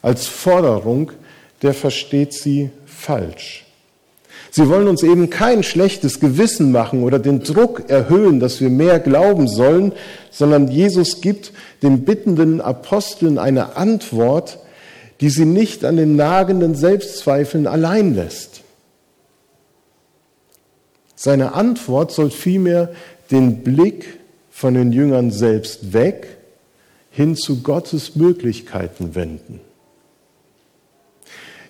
als 0.00 0.28
Forderung, 0.28 1.10
der 1.62 1.74
versteht 1.74 2.34
sie 2.34 2.70
falsch. 2.86 3.67
Sie 4.50 4.68
wollen 4.68 4.88
uns 4.88 5.02
eben 5.02 5.30
kein 5.30 5.62
schlechtes 5.62 6.20
Gewissen 6.20 6.72
machen 6.72 7.02
oder 7.02 7.18
den 7.18 7.42
Druck 7.42 7.88
erhöhen, 7.88 8.40
dass 8.40 8.60
wir 8.60 8.70
mehr 8.70 8.98
glauben 8.98 9.46
sollen, 9.46 9.92
sondern 10.30 10.68
Jesus 10.68 11.20
gibt 11.20 11.52
den 11.82 12.04
bittenden 12.04 12.60
Aposteln 12.60 13.38
eine 13.38 13.76
Antwort, 13.76 14.58
die 15.20 15.30
sie 15.30 15.44
nicht 15.44 15.84
an 15.84 15.96
den 15.96 16.16
nagenden 16.16 16.74
Selbstzweifeln 16.74 17.66
allein 17.66 18.14
lässt. 18.14 18.62
Seine 21.14 21.54
Antwort 21.54 22.12
soll 22.12 22.30
vielmehr 22.30 22.90
den 23.30 23.62
Blick 23.64 24.20
von 24.50 24.74
den 24.74 24.92
Jüngern 24.92 25.30
selbst 25.30 25.92
weg 25.92 26.38
hin 27.10 27.36
zu 27.36 27.62
Gottes 27.62 28.14
Möglichkeiten 28.14 29.16
wenden. 29.16 29.60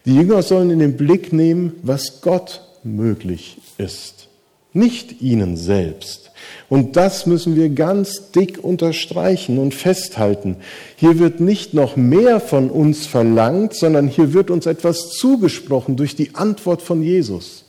Die 0.04 0.14
Jünger 0.14 0.42
sollen 0.42 0.70
in 0.70 0.78
den 0.78 0.96
Blick 0.96 1.32
nehmen, 1.32 1.76
was 1.82 2.20
Gott 2.20 2.67
möglich 2.96 3.58
ist, 3.78 4.28
nicht 4.72 5.22
ihnen 5.22 5.56
selbst. 5.56 6.30
Und 6.68 6.96
das 6.96 7.26
müssen 7.26 7.56
wir 7.56 7.68
ganz 7.70 8.30
dick 8.32 8.62
unterstreichen 8.62 9.58
und 9.58 9.74
festhalten. 9.74 10.56
Hier 10.96 11.18
wird 11.18 11.40
nicht 11.40 11.74
noch 11.74 11.96
mehr 11.96 12.40
von 12.40 12.70
uns 12.70 13.06
verlangt, 13.06 13.74
sondern 13.74 14.08
hier 14.08 14.34
wird 14.34 14.50
uns 14.50 14.66
etwas 14.66 15.10
zugesprochen 15.10 15.96
durch 15.96 16.16
die 16.16 16.34
Antwort 16.34 16.82
von 16.82 17.02
Jesus. 17.02 17.64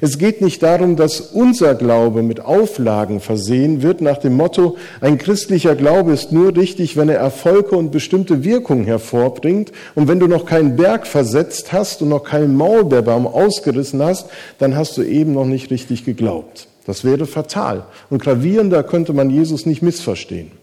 Es 0.00 0.18
geht 0.18 0.40
nicht 0.40 0.62
darum, 0.62 0.96
dass 0.96 1.20
unser 1.20 1.74
Glaube 1.74 2.22
mit 2.22 2.40
Auflagen 2.40 3.20
versehen 3.20 3.82
wird 3.82 4.00
nach 4.00 4.18
dem 4.18 4.34
Motto, 4.34 4.76
ein 5.00 5.18
christlicher 5.18 5.74
Glaube 5.74 6.12
ist 6.12 6.32
nur 6.32 6.56
richtig, 6.56 6.96
wenn 6.96 7.08
er 7.08 7.18
Erfolge 7.18 7.76
und 7.76 7.90
bestimmte 7.90 8.44
Wirkungen 8.44 8.84
hervorbringt. 8.84 9.72
Und 9.94 10.08
wenn 10.08 10.20
du 10.20 10.26
noch 10.26 10.46
keinen 10.46 10.76
Berg 10.76 11.06
versetzt 11.06 11.72
hast 11.72 12.02
und 12.02 12.08
noch 12.08 12.24
keinen 12.24 12.56
Maulbeerbaum 12.56 13.26
ausgerissen 13.26 14.02
hast, 14.02 14.28
dann 14.58 14.76
hast 14.76 14.96
du 14.96 15.02
eben 15.02 15.32
noch 15.32 15.46
nicht 15.46 15.70
richtig 15.70 16.04
geglaubt. 16.04 16.68
Das 16.86 17.04
wäre 17.04 17.26
fatal. 17.26 17.84
Und 18.08 18.22
gravierender 18.22 18.82
könnte 18.82 19.12
man 19.12 19.30
Jesus 19.30 19.66
nicht 19.66 19.82
missverstehen. 19.82 20.57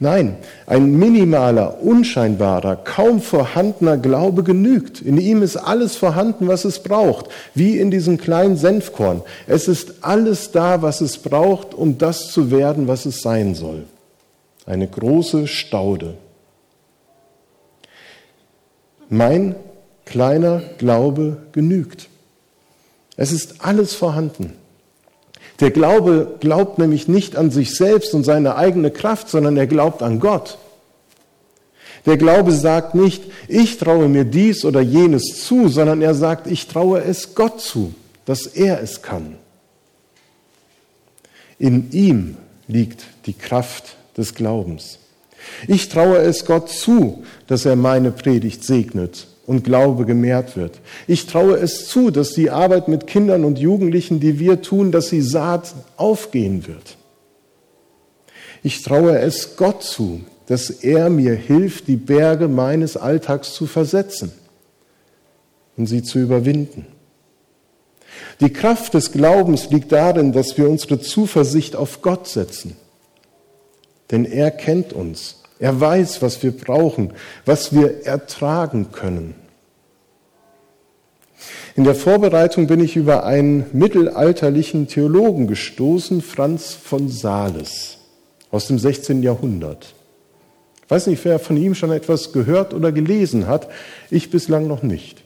Nein, 0.00 0.36
ein 0.66 0.98
minimaler, 0.98 1.82
unscheinbarer, 1.82 2.76
kaum 2.76 3.20
vorhandener 3.20 3.96
Glaube 3.96 4.42
genügt. 4.42 5.00
In 5.00 5.18
ihm 5.18 5.42
ist 5.42 5.56
alles 5.56 5.96
vorhanden, 5.96 6.48
was 6.48 6.64
es 6.64 6.82
braucht, 6.82 7.26
wie 7.54 7.78
in 7.78 7.90
diesem 7.90 8.18
kleinen 8.18 8.56
Senfkorn. 8.56 9.22
Es 9.46 9.68
ist 9.68 10.02
alles 10.04 10.50
da, 10.50 10.82
was 10.82 11.00
es 11.00 11.18
braucht, 11.18 11.74
um 11.74 11.96
das 11.96 12.32
zu 12.32 12.50
werden, 12.50 12.88
was 12.88 13.06
es 13.06 13.22
sein 13.22 13.54
soll. 13.54 13.84
Eine 14.66 14.88
große 14.88 15.46
Staude. 15.46 16.14
Mein 19.08 19.54
kleiner 20.06 20.60
Glaube 20.78 21.36
genügt. 21.52 22.08
Es 23.16 23.30
ist 23.30 23.64
alles 23.64 23.94
vorhanden. 23.94 24.54
Der 25.60 25.70
Glaube 25.70 26.36
glaubt 26.40 26.78
nämlich 26.78 27.06
nicht 27.06 27.36
an 27.36 27.50
sich 27.50 27.76
selbst 27.76 28.14
und 28.14 28.24
seine 28.24 28.56
eigene 28.56 28.90
Kraft, 28.90 29.28
sondern 29.28 29.56
er 29.56 29.66
glaubt 29.66 30.02
an 30.02 30.18
Gott. 30.18 30.58
Der 32.06 32.16
Glaube 32.16 32.52
sagt 32.52 32.94
nicht, 32.94 33.24
ich 33.48 33.78
traue 33.78 34.08
mir 34.08 34.24
dies 34.24 34.64
oder 34.64 34.80
jenes 34.80 35.46
zu, 35.46 35.68
sondern 35.68 36.02
er 36.02 36.14
sagt, 36.14 36.46
ich 36.46 36.66
traue 36.66 37.02
es 37.02 37.34
Gott 37.34 37.60
zu, 37.60 37.94
dass 38.26 38.46
er 38.46 38.82
es 38.82 39.00
kann. 39.00 39.36
In 41.58 41.90
ihm 41.92 42.36
liegt 42.66 43.04
die 43.26 43.32
Kraft 43.32 43.96
des 44.16 44.34
Glaubens. 44.34 44.98
Ich 45.68 45.88
traue 45.88 46.18
es 46.18 46.44
Gott 46.44 46.68
zu, 46.68 47.24
dass 47.46 47.64
er 47.64 47.76
meine 47.76 48.10
Predigt 48.10 48.64
segnet 48.64 49.28
und 49.46 49.64
Glaube 49.64 50.06
gemehrt 50.06 50.56
wird. 50.56 50.80
Ich 51.06 51.26
traue 51.26 51.56
es 51.56 51.86
zu, 51.88 52.10
dass 52.10 52.32
die 52.32 52.50
Arbeit 52.50 52.88
mit 52.88 53.06
Kindern 53.06 53.44
und 53.44 53.58
Jugendlichen, 53.58 54.20
die 54.20 54.38
wir 54.38 54.62
tun, 54.62 54.92
dass 54.92 55.08
sie 55.08 55.22
Saat 55.22 55.74
aufgehen 55.96 56.66
wird. 56.66 56.96
Ich 58.62 58.82
traue 58.82 59.18
es 59.18 59.56
Gott 59.56 59.82
zu, 59.82 60.22
dass 60.46 60.70
er 60.70 61.10
mir 61.10 61.34
hilft, 61.34 61.88
die 61.88 61.96
Berge 61.96 62.48
meines 62.48 62.96
Alltags 62.96 63.54
zu 63.54 63.66
versetzen. 63.66 64.32
und 65.76 65.86
sie 65.86 66.04
zu 66.04 66.20
überwinden. 66.20 66.86
Die 68.40 68.52
Kraft 68.52 68.94
des 68.94 69.12
Glaubens 69.12 69.70
liegt 69.70 69.92
darin, 69.92 70.32
dass 70.32 70.56
wir 70.56 70.68
unsere 70.68 71.00
Zuversicht 71.00 71.76
auf 71.76 72.00
Gott 72.00 72.28
setzen. 72.28 72.76
Denn 74.10 74.24
er 74.24 74.50
kennt 74.50 74.92
uns. 74.92 75.42
Er 75.58 75.80
weiß, 75.80 76.20
was 76.22 76.42
wir 76.42 76.52
brauchen, 76.52 77.12
was 77.44 77.74
wir 77.74 78.06
ertragen 78.06 78.90
können. 78.92 79.34
In 81.76 81.84
der 81.84 81.94
Vorbereitung 81.94 82.66
bin 82.66 82.80
ich 82.80 82.96
über 82.96 83.24
einen 83.24 83.66
mittelalterlichen 83.72 84.86
Theologen 84.86 85.46
gestoßen, 85.46 86.22
Franz 86.22 86.74
von 86.74 87.08
Sales 87.08 87.98
aus 88.50 88.68
dem 88.68 88.78
16. 88.78 89.22
Jahrhundert. 89.22 89.94
Ich 90.84 90.90
weiß 90.90 91.06
nicht, 91.08 91.24
wer 91.24 91.38
von 91.38 91.56
ihm 91.56 91.74
schon 91.74 91.90
etwas 91.90 92.32
gehört 92.32 92.74
oder 92.74 92.92
gelesen 92.92 93.46
hat. 93.46 93.68
Ich 94.10 94.30
bislang 94.30 94.68
noch 94.68 94.82
nicht. 94.82 95.22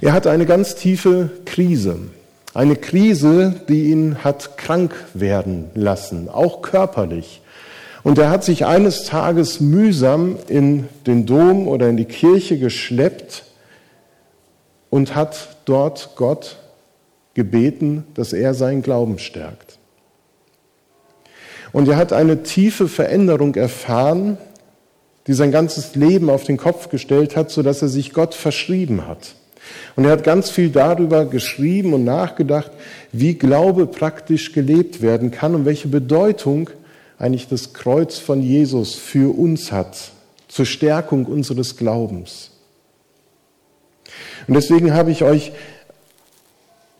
Er 0.00 0.12
hatte 0.12 0.30
eine 0.30 0.46
ganz 0.46 0.74
tiefe 0.74 1.30
Krise. 1.44 1.98
Eine 2.54 2.76
Krise, 2.76 3.60
die 3.68 3.90
ihn 3.90 4.24
hat 4.24 4.56
krank 4.56 4.94
werden 5.14 5.70
lassen, 5.74 6.28
auch 6.28 6.62
körperlich. 6.62 7.41
Und 8.04 8.18
er 8.18 8.30
hat 8.30 8.42
sich 8.42 8.66
eines 8.66 9.04
Tages 9.04 9.60
mühsam 9.60 10.36
in 10.48 10.88
den 11.06 11.24
Dom 11.24 11.68
oder 11.68 11.88
in 11.88 11.96
die 11.96 12.04
Kirche 12.04 12.58
geschleppt 12.58 13.44
und 14.90 15.14
hat 15.14 15.56
dort 15.64 16.10
Gott 16.16 16.58
gebeten, 17.34 18.04
dass 18.14 18.32
er 18.32 18.54
seinen 18.54 18.82
Glauben 18.82 19.18
stärkt. 19.18 19.78
Und 21.72 21.88
er 21.88 21.96
hat 21.96 22.12
eine 22.12 22.42
tiefe 22.42 22.88
Veränderung 22.88 23.54
erfahren, 23.54 24.36
die 25.26 25.32
sein 25.32 25.52
ganzes 25.52 25.94
Leben 25.94 26.28
auf 26.28 26.44
den 26.44 26.56
Kopf 26.56 26.88
gestellt 26.88 27.36
hat, 27.36 27.50
sodass 27.50 27.80
er 27.80 27.88
sich 27.88 28.12
Gott 28.12 28.34
verschrieben 28.34 29.06
hat. 29.06 29.36
Und 29.94 30.04
er 30.04 30.10
hat 30.10 30.24
ganz 30.24 30.50
viel 30.50 30.70
darüber 30.70 31.24
geschrieben 31.24 31.94
und 31.94 32.04
nachgedacht, 32.04 32.72
wie 33.12 33.34
Glaube 33.34 33.86
praktisch 33.86 34.52
gelebt 34.52 35.00
werden 35.00 35.30
kann 35.30 35.54
und 35.54 35.64
welche 35.64 35.88
Bedeutung 35.88 36.68
eigentlich 37.22 37.46
das 37.46 37.72
Kreuz 37.72 38.18
von 38.18 38.42
Jesus 38.42 38.96
für 38.96 39.32
uns 39.38 39.70
hat, 39.70 40.10
zur 40.48 40.66
Stärkung 40.66 41.26
unseres 41.26 41.76
Glaubens. 41.76 42.50
Und 44.48 44.54
deswegen 44.54 44.92
habe 44.92 45.12
ich 45.12 45.22
euch 45.22 45.52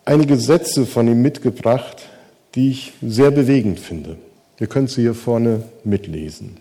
einige 0.05 0.37
Sätze 0.37 0.87
von 0.87 1.09
ihm 1.09 1.23
mitgebracht, 1.23 2.09
die 2.55 2.71
ich 2.71 2.93
sehr 3.03 3.33
bewegend 3.33 3.81
finde. 3.81 4.17
Ihr 4.61 4.69
könnt 4.69 4.91
sie 4.91 5.01
hier 5.01 5.17
vorne 5.17 5.65
mitlesen. 5.83 6.59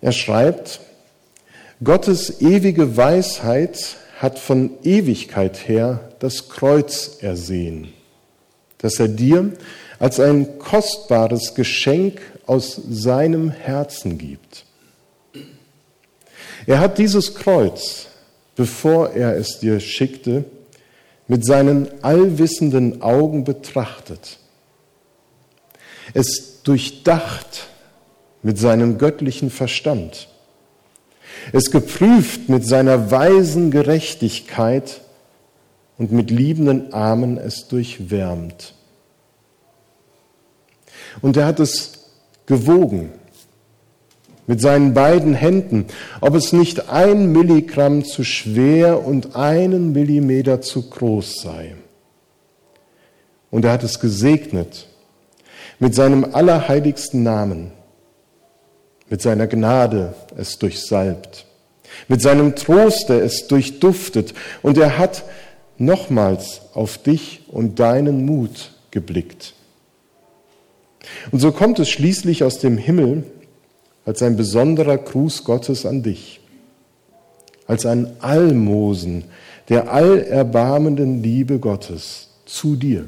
Er 0.00 0.12
schreibt, 0.12 0.80
Gottes 1.84 2.40
ewige 2.40 2.96
Weisheit 2.96 3.96
hat 4.18 4.38
von 4.38 4.70
Ewigkeit 4.82 5.68
her 5.68 6.08
das 6.20 6.48
Kreuz 6.48 7.18
ersehen, 7.20 7.92
das 8.78 8.98
er 8.98 9.08
dir 9.08 9.52
als 9.98 10.20
ein 10.20 10.58
kostbares 10.58 11.54
Geschenk 11.54 12.20
aus 12.46 12.80
seinem 12.88 13.50
Herzen 13.50 14.18
gibt. 14.18 14.64
Er 16.66 16.80
hat 16.80 16.98
dieses 16.98 17.34
Kreuz, 17.34 18.08
bevor 18.56 19.10
er 19.10 19.36
es 19.36 19.58
dir 19.60 19.80
schickte, 19.80 20.44
mit 21.28 21.44
seinen 21.44 21.88
allwissenden 22.02 23.02
Augen 23.02 23.44
betrachtet, 23.44 24.38
es 26.14 26.62
durchdacht 26.62 27.68
mit 28.42 28.58
seinem 28.58 28.98
göttlichen 28.98 29.50
Verstand, 29.50 30.28
es 31.52 31.70
geprüft 31.70 32.48
mit 32.48 32.66
seiner 32.66 33.10
weisen 33.10 33.70
Gerechtigkeit 33.70 35.00
und 35.98 36.12
mit 36.12 36.30
liebenden 36.30 36.92
Armen 36.92 37.38
es 37.38 37.68
durchwärmt. 37.68 38.75
Und 41.22 41.36
er 41.36 41.46
hat 41.46 41.60
es 41.60 41.92
gewogen 42.46 43.10
mit 44.46 44.60
seinen 44.60 44.94
beiden 44.94 45.34
Händen, 45.34 45.86
ob 46.20 46.34
es 46.34 46.52
nicht 46.52 46.88
ein 46.88 47.32
Milligramm 47.32 48.04
zu 48.04 48.22
schwer 48.24 49.04
und 49.04 49.34
einen 49.34 49.92
Millimeter 49.92 50.60
zu 50.60 50.88
groß 50.88 51.42
sei. 51.42 51.74
Und 53.50 53.64
er 53.64 53.72
hat 53.72 53.84
es 53.84 54.00
gesegnet 54.00 54.86
mit 55.78 55.94
seinem 55.94 56.24
allerheiligsten 56.32 57.22
Namen, 57.22 57.72
mit 59.08 59.22
seiner 59.22 59.46
Gnade 59.46 60.14
es 60.36 60.58
durchsalbt, 60.58 61.46
mit 62.08 62.20
seinem 62.22 62.54
Troste 62.56 63.18
es 63.20 63.46
durchduftet. 63.48 64.34
Und 64.62 64.78
er 64.78 64.98
hat 64.98 65.24
nochmals 65.78 66.62
auf 66.74 66.98
dich 66.98 67.44
und 67.48 67.78
deinen 67.78 68.24
Mut 68.24 68.72
geblickt. 68.90 69.54
Und 71.30 71.40
so 71.40 71.52
kommt 71.52 71.78
es 71.78 71.88
schließlich 71.88 72.44
aus 72.44 72.58
dem 72.58 72.78
Himmel 72.78 73.24
als 74.04 74.22
ein 74.22 74.36
besonderer 74.36 74.98
Gruß 74.98 75.44
Gottes 75.44 75.84
an 75.84 76.02
dich, 76.02 76.40
als 77.66 77.86
ein 77.86 78.16
Almosen 78.20 79.24
der 79.68 79.92
allerbarmenden 79.92 81.22
Liebe 81.22 81.58
Gottes 81.58 82.28
zu 82.44 82.76
dir. 82.76 83.06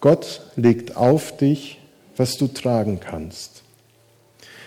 Gott 0.00 0.40
legt 0.56 0.96
auf 0.96 1.36
dich, 1.36 1.78
was 2.16 2.38
du 2.38 2.48
tragen 2.48 3.00
kannst. 3.00 3.59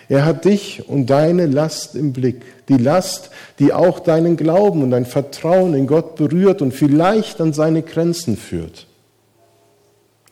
Er 0.10 0.26
hat 0.26 0.46
dich 0.46 0.88
und 0.88 1.08
deine 1.08 1.46
Last 1.46 1.96
im 1.96 2.14
Blick, 2.14 2.44
die 2.68 2.78
Last, 2.78 3.30
die 3.60 3.74
auch 3.74 4.00
deinen 4.00 4.38
Glauben 4.38 4.84
und 4.84 4.92
dein 4.92 5.06
Vertrauen 5.06 5.74
in 5.74 5.88
Gott 5.88 6.16
berührt 6.16 6.62
und 6.62 6.74
vielleicht 6.74 7.40
an 7.40 7.54
seine 7.54 7.82
Grenzen 7.82 8.38
führt. 8.38 8.88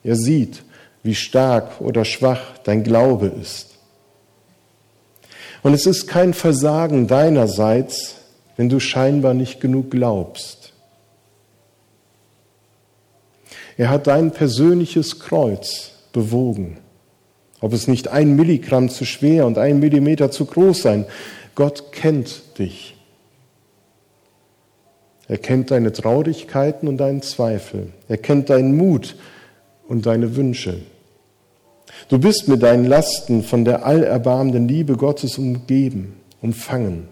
Er 0.03 0.15
sieht, 0.15 0.63
wie 1.03 1.15
stark 1.15 1.79
oder 1.79 2.05
schwach 2.05 2.57
dein 2.63 2.83
Glaube 2.83 3.27
ist. 3.27 3.71
Und 5.63 5.73
es 5.73 5.85
ist 5.85 6.07
kein 6.07 6.33
Versagen 6.33 7.07
deinerseits, 7.07 8.15
wenn 8.57 8.69
du 8.69 8.79
scheinbar 8.79 9.33
nicht 9.33 9.59
genug 9.59 9.91
glaubst. 9.91 10.73
Er 13.77 13.89
hat 13.89 14.07
dein 14.07 14.31
persönliches 14.31 15.19
Kreuz 15.19 15.91
bewogen. 16.11 16.77
Ob 17.61 17.73
es 17.73 17.87
nicht 17.87 18.07
ein 18.09 18.35
Milligramm 18.35 18.89
zu 18.89 19.05
schwer 19.05 19.45
und 19.45 19.57
ein 19.57 19.79
Millimeter 19.79 20.31
zu 20.31 20.45
groß 20.45 20.81
sein. 20.81 21.05
Gott 21.55 21.91
kennt 21.91 22.57
dich. 22.59 22.97
Er 25.27 25.37
kennt 25.37 25.71
deine 25.71 25.93
Traurigkeiten 25.93 26.89
und 26.89 26.97
deinen 26.97 27.21
Zweifel. 27.21 27.93
Er 28.09 28.17
kennt 28.17 28.49
deinen 28.49 28.75
Mut 28.75 29.15
und 29.87 30.05
deine 30.05 30.35
Wünsche. 30.35 30.81
Du 32.09 32.19
bist 32.19 32.47
mit 32.47 32.63
deinen 32.63 32.85
Lasten 32.85 33.43
von 33.43 33.63
der 33.63 33.85
allerbarmenden 33.85 34.67
Liebe 34.67 34.97
Gottes 34.97 35.37
umgeben, 35.37 36.17
umfangen. 36.41 37.07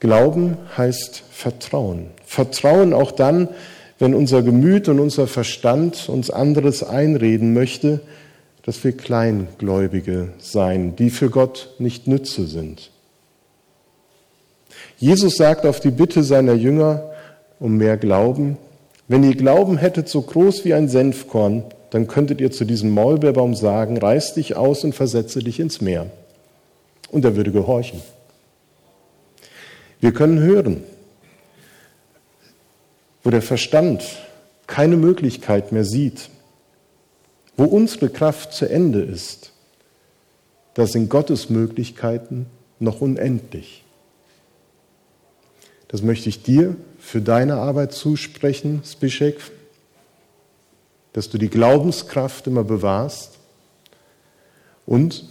Glauben 0.00 0.56
heißt 0.76 1.24
Vertrauen. 1.30 2.10
Vertrauen 2.24 2.92
auch 2.92 3.10
dann, 3.10 3.48
wenn 3.48 3.54
unser 4.14 4.42
Gemüt 4.42 4.88
und 4.88 5.00
unser 5.00 5.26
Verstand 5.26 6.08
uns 6.08 6.30
anderes 6.30 6.82
einreden 6.82 7.52
möchte, 7.52 8.00
dass 8.62 8.82
wir 8.84 8.92
Kleingläubige 8.92 10.28
seien, 10.38 10.94
die 10.96 11.10
für 11.10 11.30
Gott 11.30 11.74
nicht 11.78 12.06
nütze 12.06 12.46
sind. 12.46 12.90
Jesus 14.98 15.36
sagt 15.36 15.64
auf 15.64 15.80
die 15.80 15.90
Bitte 15.90 16.22
seiner 16.22 16.54
Jünger 16.54 17.10
um 17.58 17.76
mehr 17.76 17.96
Glauben, 17.96 18.56
wenn 19.08 19.24
ihr 19.24 19.34
Glauben 19.34 19.78
hättet 19.78 20.08
so 20.08 20.20
groß 20.20 20.66
wie 20.66 20.74
ein 20.74 20.88
Senfkorn, 20.88 21.64
dann 21.90 22.06
könntet 22.06 22.40
ihr 22.42 22.50
zu 22.50 22.66
diesem 22.66 22.90
Maulbeerbaum 22.90 23.54
sagen, 23.54 23.96
reiß 23.96 24.34
dich 24.34 24.54
aus 24.54 24.84
und 24.84 24.94
versetze 24.94 25.38
dich 25.38 25.58
ins 25.58 25.80
Meer. 25.80 26.06
Und 27.10 27.24
er 27.24 27.34
würde 27.34 27.50
gehorchen. 27.50 28.02
Wir 30.00 30.12
können 30.12 30.40
hören, 30.40 30.82
wo 33.28 33.30
der 33.30 33.42
Verstand 33.42 34.02
keine 34.66 34.96
Möglichkeit 34.96 35.70
mehr 35.70 35.84
sieht, 35.84 36.30
wo 37.58 37.64
unsere 37.64 38.08
Kraft 38.08 38.54
zu 38.54 38.64
Ende 38.66 39.02
ist, 39.02 39.52
da 40.72 40.86
sind 40.86 41.10
Gottes 41.10 41.50
Möglichkeiten 41.50 42.46
noch 42.78 43.02
unendlich. 43.02 43.84
Das 45.88 46.00
möchte 46.00 46.30
ich 46.30 46.42
dir 46.42 46.74
für 46.98 47.20
deine 47.20 47.56
Arbeit 47.56 47.92
zusprechen, 47.92 48.80
Spischek, 48.82 49.38
dass 51.12 51.28
du 51.28 51.36
die 51.36 51.50
Glaubenskraft 51.50 52.46
immer 52.46 52.64
bewahrst. 52.64 53.32
Und 54.86 55.26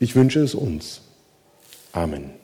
ich 0.00 0.16
wünsche 0.16 0.40
es 0.40 0.52
uns. 0.52 1.02
Amen. 1.92 2.37